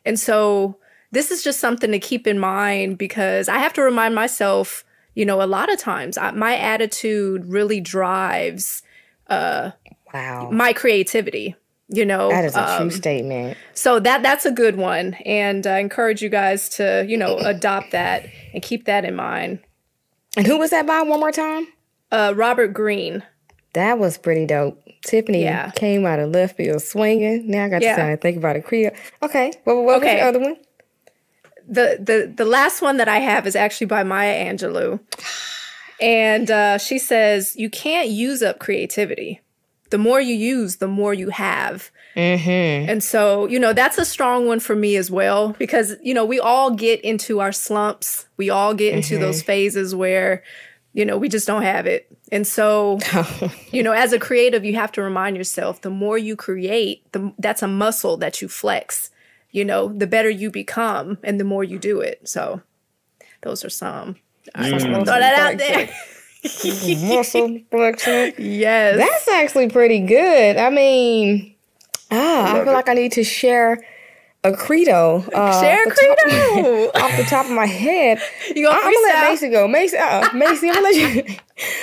And 0.05 0.21
so 0.21 0.77
this 1.13 1.31
is 1.31 1.43
just 1.43 1.61
something 1.61 1.91
to 1.93 1.99
keep 1.99 2.27
in 2.27 2.39
mind 2.39 2.99
because 2.99 3.49
I 3.49 3.59
have 3.59 3.73
to 3.75 3.83
remind 3.83 4.15
myself, 4.15 4.85
you 5.15 5.25
know, 5.25 5.43
a 5.43 5.47
lot 5.47 5.73
of 5.73 5.79
times 5.79 6.17
I, 6.17 6.31
my 6.33 6.57
attitude 6.57 7.47
really 7.47 7.81
drives 7.81 8.83
uh, 9.29 9.73
wow. 10.13 10.51
my 10.51 10.73
creativity 10.73 11.57
you 11.93 12.05
know 12.05 12.29
that 12.29 12.45
is 12.45 12.55
a 12.55 12.71
um, 12.71 12.83
true 12.83 12.91
statement 12.97 13.59
so 13.75 13.99
that 13.99 14.23
that's 14.23 14.47
a 14.47 14.53
good 14.53 14.77
one 14.77 15.15
and 15.27 15.67
i 15.67 15.81
encourage 15.81 16.23
you 16.23 16.29
guys 16.29 16.69
to 16.69 17.05
you 17.09 17.17
know 17.17 17.37
adopt 17.39 17.91
that 17.91 18.27
and 18.55 18.63
keep 18.63 18.85
that 18.85 19.05
in 19.05 19.17
mind 19.17 19.59
and 20.37 20.47
who 20.47 20.57
was 20.57 20.71
that 20.71 20.87
by 20.87 21.03
one 21.03 21.19
more 21.19 21.33
time 21.33 21.67
uh 22.13 22.33
robert 22.37 22.69
greene 22.69 23.25
That 23.75 23.99
was 23.99 24.19
pretty 24.19 24.47
dope. 24.47 24.83
Tiffany 25.05 25.43
yeah. 25.45 25.71
came 25.71 26.05
out 26.05 26.19
of 26.19 26.31
left 26.31 26.57
field 26.57 26.83
swinging. 26.83 27.49
Now 27.49 27.67
I 27.67 27.69
got 27.69 27.83
yeah. 27.83 28.11
to 28.11 28.17
think 28.17 28.37
about 28.37 28.57
it. 28.57 28.65
Creole. 28.65 28.93
Okay. 29.23 29.53
What, 29.65 29.77
what 29.77 29.99
okay. 29.99 30.15
was 30.15 30.21
the 30.21 30.29
other 30.29 30.41
one? 30.41 30.57
The, 31.71 31.99
the, 32.01 32.33
the 32.37 32.45
last 32.45 32.83
one 32.83 32.97
that 32.97 33.09
I 33.09 33.19
have 33.19 33.47
is 33.47 33.57
actually 33.57 33.87
by 33.87 34.03
Maya 34.03 34.45
Angelou. 34.45 35.01
And 36.01 36.51
uh, 36.51 36.79
she 36.79 36.99
says, 36.99 37.55
You 37.57 37.71
can't 37.71 38.09
use 38.09 38.43
up 38.43 38.59
creativity. 38.59 39.41
The 39.91 39.99
more 39.99 40.21
you 40.21 40.35
use, 40.35 40.77
the 40.77 40.89
more 40.89 41.13
you 41.13 41.31
have. 41.31 41.91
Mm-hmm. 42.17 42.91
And 42.91 43.03
so, 43.03 43.47
you 43.47 43.59
know, 43.59 43.73
that's 43.73 43.99
a 43.99 44.05
strong 44.05 44.47
one 44.47 44.61
for 44.61 44.75
me 44.75 44.97
as 44.97 45.11
well 45.11 45.55
because, 45.59 45.97
you 46.03 46.15
know, 46.15 46.25
we 46.25 46.39
all 46.39 46.71
get 46.71 47.01
into 47.03 47.41
our 47.41 47.53
slumps. 47.53 48.27
We 48.37 48.51
all 48.51 48.75
get 48.75 48.95
into 48.95 49.15
mm-hmm. 49.15 49.23
those 49.23 49.43
phases 49.43 49.95
where, 49.95 50.45
you 50.93 51.05
know, 51.05 51.19
we 51.19 51.29
just 51.29 51.47
don't 51.47 51.63
have 51.63 51.87
it. 51.87 52.07
And 52.33 52.47
so, 52.47 52.99
you 53.73 53.83
know, 53.83 53.93
as 53.93 54.13
a 54.13 54.19
creative, 54.19 54.65
you 54.65 54.75
have 54.75 54.93
to 54.93 55.03
remind 55.03 55.37
yourself 55.37 55.81
the 55.81 55.91
more 55.91 56.17
you 56.17 56.37
create, 56.37 57.11
the, 57.13 57.33
that's 57.39 57.63
a 57.63 57.69
muscle 57.69 58.17
that 58.19 58.41
you 58.41 58.49
flex. 58.49 59.11
You 59.53 59.65
know, 59.65 59.89
the 59.89 60.07
better 60.07 60.31
you 60.31 60.51
become 60.51 61.19
and 61.23 61.41
the 61.41 61.45
more 61.45 61.65
you 61.65 61.79
do 61.79 62.01
it. 62.01 62.29
So, 62.29 62.63
those 63.43 63.65
are 63.65 63.71
some. 63.71 64.17
I 64.55 64.71
just 64.71 64.87
throw 64.87 65.05
that 65.05 65.39
out 65.39 65.59
there. 65.59 65.91
muscle 67.17 67.61
flexing. 67.71 68.35
Yes. 68.39 68.97
That's 68.97 69.29
actually 69.29 69.69
pretty 69.69 70.01
good. 70.01 70.57
I 70.57 70.71
mean, 70.71 71.55
ah, 72.11 72.55
I, 72.55 72.61
I 72.61 72.65
feel 72.65 72.73
it. 72.73 72.75
like 72.75 72.89
I 72.89 72.95
need 72.95 73.13
to 73.13 73.25
share 73.25 73.85
a 74.43 74.53
credo. 74.53 75.25
Uh, 75.35 75.61
Share 75.61 75.85
a 75.87 75.91
credo 75.91 76.91
top, 76.93 77.03
off 77.03 77.17
the 77.17 77.25
top 77.25 77.47
of 77.47 77.53
my 77.53 77.67
head. 77.67 78.21
You 78.55 78.67
gonna 78.67 78.79
I'm 78.79 78.93
gonna 78.93 79.07
let 79.07 79.31
Macy 79.31 79.51
go. 79.51 79.69
Macy, 79.69 79.97
uh, 79.99 80.33
Macy, 80.33 80.69
I'm 80.69 80.75
gonna 80.75 80.87
let 80.87 80.95
you. 80.95 81.37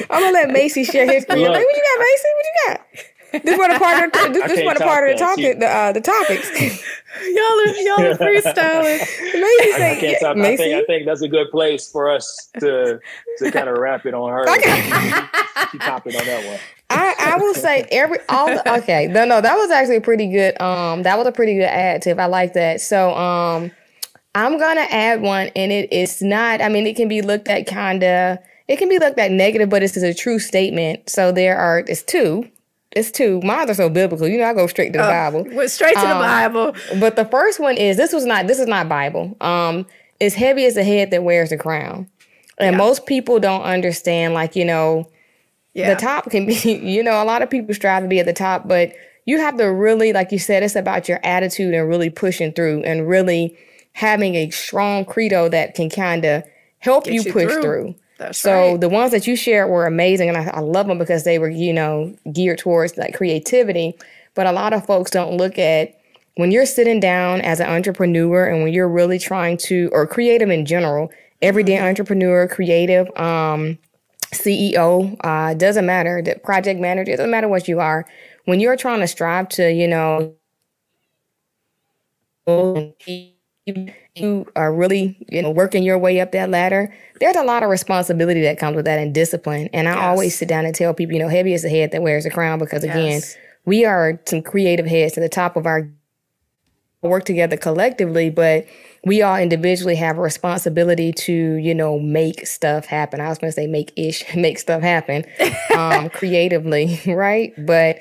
I'm 0.10 0.22
gonna 0.22 0.32
let 0.32 0.50
Macy 0.50 0.84
share 0.84 1.06
his 1.06 1.24
credo. 1.26 1.52
Like, 1.52 1.64
what 1.64 1.76
you 1.76 1.84
got, 1.84 2.00
Macy? 2.00 2.28
What 2.36 2.46
you 2.46 2.54
got? 2.68 2.82
This 3.44 3.58
one 3.58 3.72
a 3.72 3.80
part 3.80 4.06
of 4.06 4.12
the, 4.12 4.40
this, 4.40 4.52
this 4.52 4.66
one 4.66 4.78
a 4.78 4.80
part 4.80 5.10
of 5.10 5.18
the 5.18 5.24
topic. 5.24 5.60
The 5.60 5.68
uh, 5.68 5.92
the 5.92 6.02
topics. 6.02 6.50
y'all 7.24 7.44
are 7.44 7.76
y'all 7.78 8.12
are 8.12 8.16
freestyling. 8.16 9.00
Macy 9.34 9.72
say, 9.72 9.98
I, 9.98 10.00
can't 10.00 10.20
top, 10.22 10.38
Macy? 10.38 10.54
I 10.54 10.58
think 10.58 10.76
I 10.76 10.86
think 10.86 11.06
that's 11.06 11.22
a 11.22 11.28
good 11.28 11.50
place 11.52 11.90
for 11.90 12.10
us 12.10 12.50
to 12.60 13.00
to 13.40 13.52
kind 13.52 13.70
of 13.70 13.78
wrap 13.78 14.06
it 14.06 14.14
on 14.14 14.32
her. 14.32 14.46
she 15.72 15.78
top 15.80 16.06
it 16.08 16.16
on 16.16 16.26
that 16.26 16.46
one. 16.46 16.60
I, 16.90 17.16
I 17.20 17.38
will 17.38 17.54
say 17.54 17.86
every 17.92 18.20
all 18.30 18.48
the, 18.48 18.74
okay 18.78 19.08
no 19.08 19.26
no 19.26 19.42
that 19.42 19.56
was 19.58 19.70
actually 19.72 19.98
a 19.98 20.02
pretty 20.02 20.28
good 20.28 20.60
um 20.62 21.04
that 21.04 21.18
was 21.18 21.28
a 21.28 21.34
pretty 21.34 21.56
good 21.56 21.68
additive 21.68 22.18
I 22.18 22.28
like 22.28 22.54
that 22.54 22.80
so 22.80 23.14
um 23.14 23.72
I'm 24.36 24.58
gonna 24.58 24.88
add 24.90 25.22
one 25.22 25.50
and 25.54 25.72
it 25.72 25.92
is 25.92 26.22
not 26.22 26.62
I 26.62 26.70
mean 26.70 26.88
it 26.88 26.96
can 26.96 27.10
be 27.10 27.22
looked 27.22 27.50
at 27.50 27.68
kinda 27.68 28.40
it 28.70 28.78
can 28.78 28.88
be 28.88 29.00
looked 29.00 29.20
at 29.20 29.32
negative 29.32 29.70
but 29.70 29.84
it's 29.84 29.98
a 29.98 30.14
true 30.14 30.40
statement 30.40 31.10
so 31.10 31.34
there 31.34 31.58
are 31.58 31.80
it's 31.80 32.04
two 32.04 32.50
it's 32.98 33.12
two 33.12 33.42
mine 33.42 33.70
are 33.70 33.74
so 33.74 33.90
biblical 33.90 34.28
you 34.28 34.38
know 34.38 34.46
I 34.46 34.54
go 34.54 34.68
straight 34.68 34.94
to 34.94 35.00
the 35.00 35.06
oh, 35.06 35.10
Bible 35.10 35.44
went 35.56 35.72
straight 35.72 35.94
to 35.94 36.00
um, 36.02 36.08
the 36.10 36.14
Bible 36.14 36.76
but 37.00 37.16
the 37.16 37.26
first 37.26 37.60
one 37.60 37.78
is 37.78 37.98
this 37.98 38.14
was 38.14 38.26
not 38.26 38.48
this 38.48 38.60
is 38.60 38.68
not 38.68 38.90
Bible 38.90 39.36
um 39.42 39.86
it's 40.20 40.36
heavy 40.36 40.66
as 40.66 40.76
the 40.76 40.84
head 40.84 41.12
that 41.12 41.24
wears 41.24 41.50
the 41.50 41.58
crown 41.58 42.10
and 42.58 42.74
yeah. 42.74 42.78
most 42.78 43.06
people 43.06 43.40
don't 43.40 43.64
understand 43.64 44.34
like 44.34 44.56
you 44.56 44.66
know 44.66 45.08
yeah. 45.78 45.94
the 45.94 46.00
top 46.00 46.30
can 46.30 46.46
be, 46.46 46.54
you 46.84 47.04
know, 47.04 47.22
a 47.22 47.26
lot 47.26 47.42
of 47.42 47.50
people 47.50 47.74
strive 47.74 48.04
to 48.04 48.10
be 48.10 48.20
at 48.20 48.26
the 48.26 48.34
top, 48.34 48.68
but 48.68 48.94
you 49.26 49.40
have 49.40 49.58
to 49.58 49.66
really, 49.66 50.12
like 50.12 50.32
you 50.32 50.40
said, 50.40 50.64
it's 50.64 50.76
about 50.76 51.08
your 51.08 51.20
attitude 51.24 51.74
and 51.74 51.88
really 51.88 52.10
pushing 52.10 52.52
through 52.52 52.82
and 52.84 53.08
really 53.08 53.58
having 53.94 54.36
a 54.36 54.50
strong 54.50 55.06
credo 55.06 55.48
that 55.50 55.76
can 55.76 55.90
kind 55.90 56.26
of 56.26 56.44
help 56.80 57.08
you, 57.08 57.22
you, 57.22 57.32
push 57.32 57.52
through. 57.52 57.62
through. 57.62 57.96
That's 58.18 58.40
so 58.40 58.72
right. 58.72 58.82
the 58.82 58.90
ones 58.90 59.12
that 59.12 59.28
you 59.28 59.36
shared 59.36 59.70
were 59.70 59.86
amazing, 59.86 60.30
and 60.30 60.38
I, 60.38 60.46
I 60.46 60.60
love 60.60 60.88
them 60.88 60.98
because 60.98 61.24
they 61.24 61.38
were, 61.38 61.50
you 61.50 61.74
know, 61.74 62.16
geared 62.32 62.60
towards 62.60 62.98
like 62.98 63.16
creativity. 63.16 63.96
But 64.34 64.48
a 64.48 64.52
lot 64.52 64.74
of 64.74 64.86
folks 64.86 65.12
don't 65.12 65.38
look 65.38 65.60
at 65.60 66.00
when 66.36 66.52
you're 66.52 66.66
sitting 66.66 67.00
down 67.00 67.42
as 67.42 67.60
an 67.60 67.68
entrepreneur 67.68 68.46
and 68.46 68.64
when 68.64 68.74
you're 68.74 68.88
really 68.88 69.20
trying 69.20 69.58
to, 69.58 69.90
or 69.92 70.06
creative 70.08 70.50
in 70.50 70.66
general, 70.66 71.12
everyday 71.42 71.76
mm-hmm. 71.76 71.86
entrepreneur, 71.86 72.48
creative, 72.48 73.08
um, 73.18 73.78
CEO, 74.34 75.16
uh, 75.24 75.54
doesn't 75.54 75.86
matter, 75.86 76.22
the 76.22 76.36
project 76.36 76.80
manager, 76.80 77.16
doesn't 77.16 77.32
matter 77.32 77.48
what 77.48 77.68
you 77.68 77.80
are. 77.80 78.06
When 78.46 78.60
you're 78.60 78.78
trying 78.78 79.00
to 79.00 79.08
strive 79.08 79.50
to, 79.50 79.72
you 79.72 79.88
know, 79.88 80.36
you 84.20 84.48
are 84.56 84.74
really, 84.74 85.18
you 85.30 85.42
know, 85.42 85.52
working 85.52 85.84
your 85.84 85.98
way 85.98 86.20
up 86.20 86.32
that 86.32 86.50
ladder, 86.50 86.94
there's 87.20 87.36
a 87.36 87.44
lot 87.44 87.64
of 87.64 87.70
responsibility 87.70 88.42
that 88.42 88.60
comes 88.60 88.76
with 88.76 88.86
that 88.86 89.00
and 89.00 89.14
discipline. 89.14 89.70
And 89.74 89.88
I 89.88 89.96
yes. 89.96 90.04
always 90.04 90.38
sit 90.38 90.48
down 90.48 90.66
and 90.66 90.76
tell 90.76 90.94
people, 90.94 91.14
you 91.14 91.20
know, 91.20 91.30
heavy 91.30 91.54
is 91.54 91.64
the 91.64 91.70
head 91.70 91.92
that 91.92 92.02
wears 92.02 92.24
the 92.24 92.30
crown 92.30 92.60
because 92.60 92.84
again, 92.84 93.12
yes. 93.12 93.38
we 93.66 93.86
are 93.86 94.20
some 94.26 94.42
creative 94.42 94.86
heads 94.86 95.14
to 95.14 95.20
the 95.20 95.30
top 95.30 95.56
of 95.56 95.66
our 95.66 95.90
work 97.02 97.26
together 97.26 97.58
collectively, 97.58 98.30
but 98.30 98.66
we 99.06 99.22
all 99.22 99.38
individually 99.38 99.96
have 99.96 100.18
a 100.18 100.22
responsibility 100.22 101.12
to, 101.12 101.34
you 101.34 101.74
know, 101.74 102.00
make 102.00 102.46
stuff 102.46 102.86
happen. 102.86 103.22
I 103.22 103.30
was 103.30 103.38
going 103.38 103.50
to 103.50 103.56
say 103.56 103.68
make 103.68 103.94
ish, 103.96 104.24
make 104.36 104.60
stuff 104.60 104.82
happen 104.82 105.24
um, 105.76 106.10
creatively, 106.14 107.00
right? 107.08 107.54
But 107.58 108.00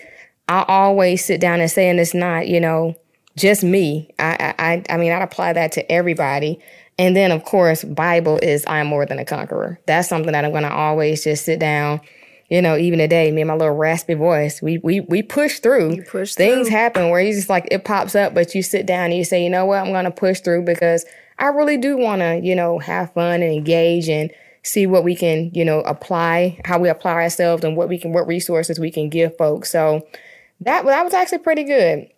I 0.48 0.64
always 0.66 1.24
sit 1.24 1.40
down 1.40 1.60
and 1.60 1.70
say, 1.70 1.88
and 1.88 2.00
it's 2.00 2.14
not, 2.14 2.48
you 2.48 2.60
know, 2.60 2.96
just 3.36 3.62
me. 3.62 4.10
I, 4.18 4.54
I, 4.58 4.82
I 4.88 4.96
mean, 4.96 5.12
I'd 5.12 5.22
apply 5.22 5.52
that 5.54 5.72
to 5.72 5.92
everybody. 5.92 6.58
And 6.98 7.14
then, 7.14 7.30
of 7.30 7.44
course, 7.44 7.84
Bible 7.84 8.38
is 8.42 8.64
I 8.66 8.78
am 8.78 8.86
more 8.86 9.04
than 9.04 9.18
a 9.18 9.24
conqueror. 9.24 9.78
That's 9.86 10.08
something 10.08 10.32
that 10.32 10.44
I'm 10.44 10.52
going 10.52 10.62
to 10.62 10.72
always 10.72 11.24
just 11.24 11.44
sit 11.44 11.58
down 11.60 12.00
you 12.48 12.62
know, 12.62 12.76
even 12.76 13.00
today, 13.00 13.30
me 13.32 13.42
and 13.42 13.48
my 13.48 13.54
little 13.54 13.74
raspy 13.74 14.14
voice, 14.14 14.62
we 14.62 14.78
we 14.78 15.00
we 15.00 15.22
push 15.22 15.58
through. 15.58 15.94
You 15.94 16.02
push 16.02 16.34
Things 16.34 16.68
through. 16.68 16.76
happen 16.76 17.10
where 17.10 17.20
you 17.20 17.32
just 17.32 17.48
like 17.48 17.66
it 17.70 17.84
pops 17.84 18.14
up, 18.14 18.34
but 18.34 18.54
you 18.54 18.62
sit 18.62 18.86
down 18.86 19.06
and 19.06 19.14
you 19.14 19.24
say, 19.24 19.42
you 19.42 19.50
know 19.50 19.64
what, 19.64 19.84
I'm 19.84 19.92
gonna 19.92 20.12
push 20.12 20.40
through 20.40 20.62
because 20.64 21.04
I 21.38 21.46
really 21.46 21.76
do 21.76 21.96
wanna, 21.96 22.36
you 22.36 22.54
know, 22.54 22.78
have 22.78 23.12
fun 23.14 23.42
and 23.42 23.52
engage 23.52 24.08
and 24.08 24.30
see 24.62 24.86
what 24.86 25.02
we 25.02 25.16
can, 25.16 25.50
you 25.54 25.64
know, 25.64 25.80
apply, 25.80 26.60
how 26.64 26.78
we 26.78 26.88
apply 26.88 27.12
ourselves 27.12 27.64
and 27.64 27.76
what 27.76 27.88
we 27.88 27.98
can 27.98 28.12
what 28.12 28.28
resources 28.28 28.78
we 28.78 28.92
can 28.92 29.08
give 29.08 29.36
folks. 29.36 29.70
So 29.70 30.06
that 30.60 30.84
that 30.84 31.04
was 31.04 31.14
actually 31.14 31.38
pretty 31.38 31.64
good. 31.64 32.08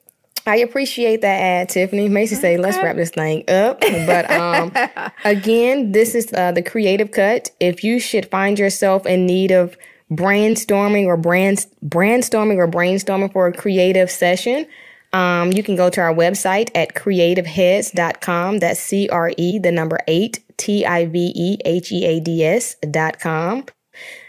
I 0.48 0.56
appreciate 0.56 1.20
that 1.20 1.40
ad, 1.40 1.68
Tiffany. 1.68 2.08
Macy 2.08 2.34
say, 2.34 2.56
let's 2.56 2.76
wrap 2.78 2.96
this 2.96 3.10
thing 3.10 3.44
up. 3.48 3.80
But 3.80 4.30
um, 4.30 4.72
again, 5.24 5.92
this 5.92 6.14
is 6.14 6.32
uh, 6.32 6.52
the 6.52 6.62
creative 6.62 7.10
cut. 7.10 7.50
If 7.60 7.84
you 7.84 8.00
should 8.00 8.26
find 8.26 8.58
yourself 8.58 9.06
in 9.06 9.26
need 9.26 9.50
of 9.50 9.76
brainstorming 10.10 11.06
or 11.06 11.16
brand 11.16 11.66
brainstorming 11.84 12.56
or 12.56 12.66
brainstorming 12.66 13.32
for 13.32 13.46
a 13.46 13.52
creative 13.52 14.10
session, 14.10 14.66
um, 15.12 15.52
you 15.52 15.62
can 15.62 15.76
go 15.76 15.90
to 15.90 16.00
our 16.00 16.14
website 16.14 16.70
at 16.74 16.94
creativeheads.com. 16.94 18.58
That's 18.58 18.80
C 18.80 19.08
R 19.08 19.32
E, 19.36 19.58
the 19.58 19.72
number 19.72 19.98
eight, 20.08 20.42
T 20.56 20.84
I 20.84 21.06
V 21.06 21.32
E 21.34 21.58
H 21.64 21.92
E 21.92 22.04
A 22.04 22.20
D 22.20 22.44
S.com. 22.44 23.66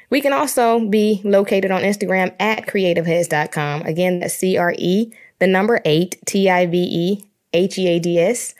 We 0.09 0.21
can 0.21 0.33
also 0.33 0.87
be 0.87 1.21
located 1.23 1.71
on 1.71 1.81
Instagram 1.81 2.33
at 2.39 2.65
creativeheads.com. 2.65 3.83
Again, 3.83 4.19
that's 4.19 4.33
C 4.33 4.57
R 4.57 4.73
E, 4.77 5.11
the 5.39 5.47
number 5.47 5.81
eight, 5.85 6.17
T 6.25 6.49
I 6.49 6.65
V 6.65 6.77
E 6.77 7.25
H 7.53 7.77
E 7.77 7.87
A 7.87 7.99
D 7.99 8.19
S. 8.19 8.55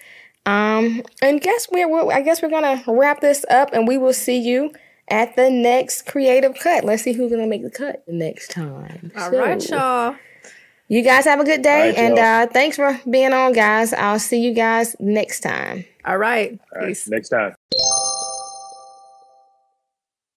Um, 0.46 1.04
and 1.22 1.42
guess 1.42 1.68
we're, 1.72 2.12
I 2.12 2.22
guess 2.22 2.42
we're 2.42 2.50
gonna 2.50 2.84
wrap 2.88 3.22
this 3.22 3.46
up, 3.50 3.70
and 3.74 3.88
we 3.88 3.98
will 3.98 4.14
see 4.14 4.38
you 4.38 4.72
at 5.10 5.36
the 5.36 5.50
next 5.50 6.06
creative 6.06 6.56
cut. 6.60 6.84
Let's 6.84 7.04
see 7.04 7.14
who's 7.14 7.32
gonna 7.32 7.48
make 7.48 7.64
the 7.64 7.70
cut 7.70 8.04
next 8.08 8.52
time. 8.52 9.12
All 9.18 9.32
so, 9.32 9.40
right, 9.40 9.70
y'all. 9.70 10.16
You 10.88 11.04
guys 11.04 11.26
have 11.26 11.40
a 11.40 11.44
good 11.44 11.62
day, 11.62 11.90
right, 11.90 11.98
and 11.98 12.18
uh, 12.18 12.48
thanks 12.52 12.76
for 12.76 13.00
being 13.08 13.32
on, 13.32 13.54
guys. 13.54 13.94
I'll 13.94 14.18
see 14.18 14.40
you 14.40 14.56
guys 14.56 14.96
next 15.00 15.42
time. 15.42 15.86
All 16.04 16.18
right. 16.18 16.60
All 16.74 16.82
right. 16.82 16.88
Peace. 16.88 17.08
Next 17.08 17.30
time. 17.30 17.54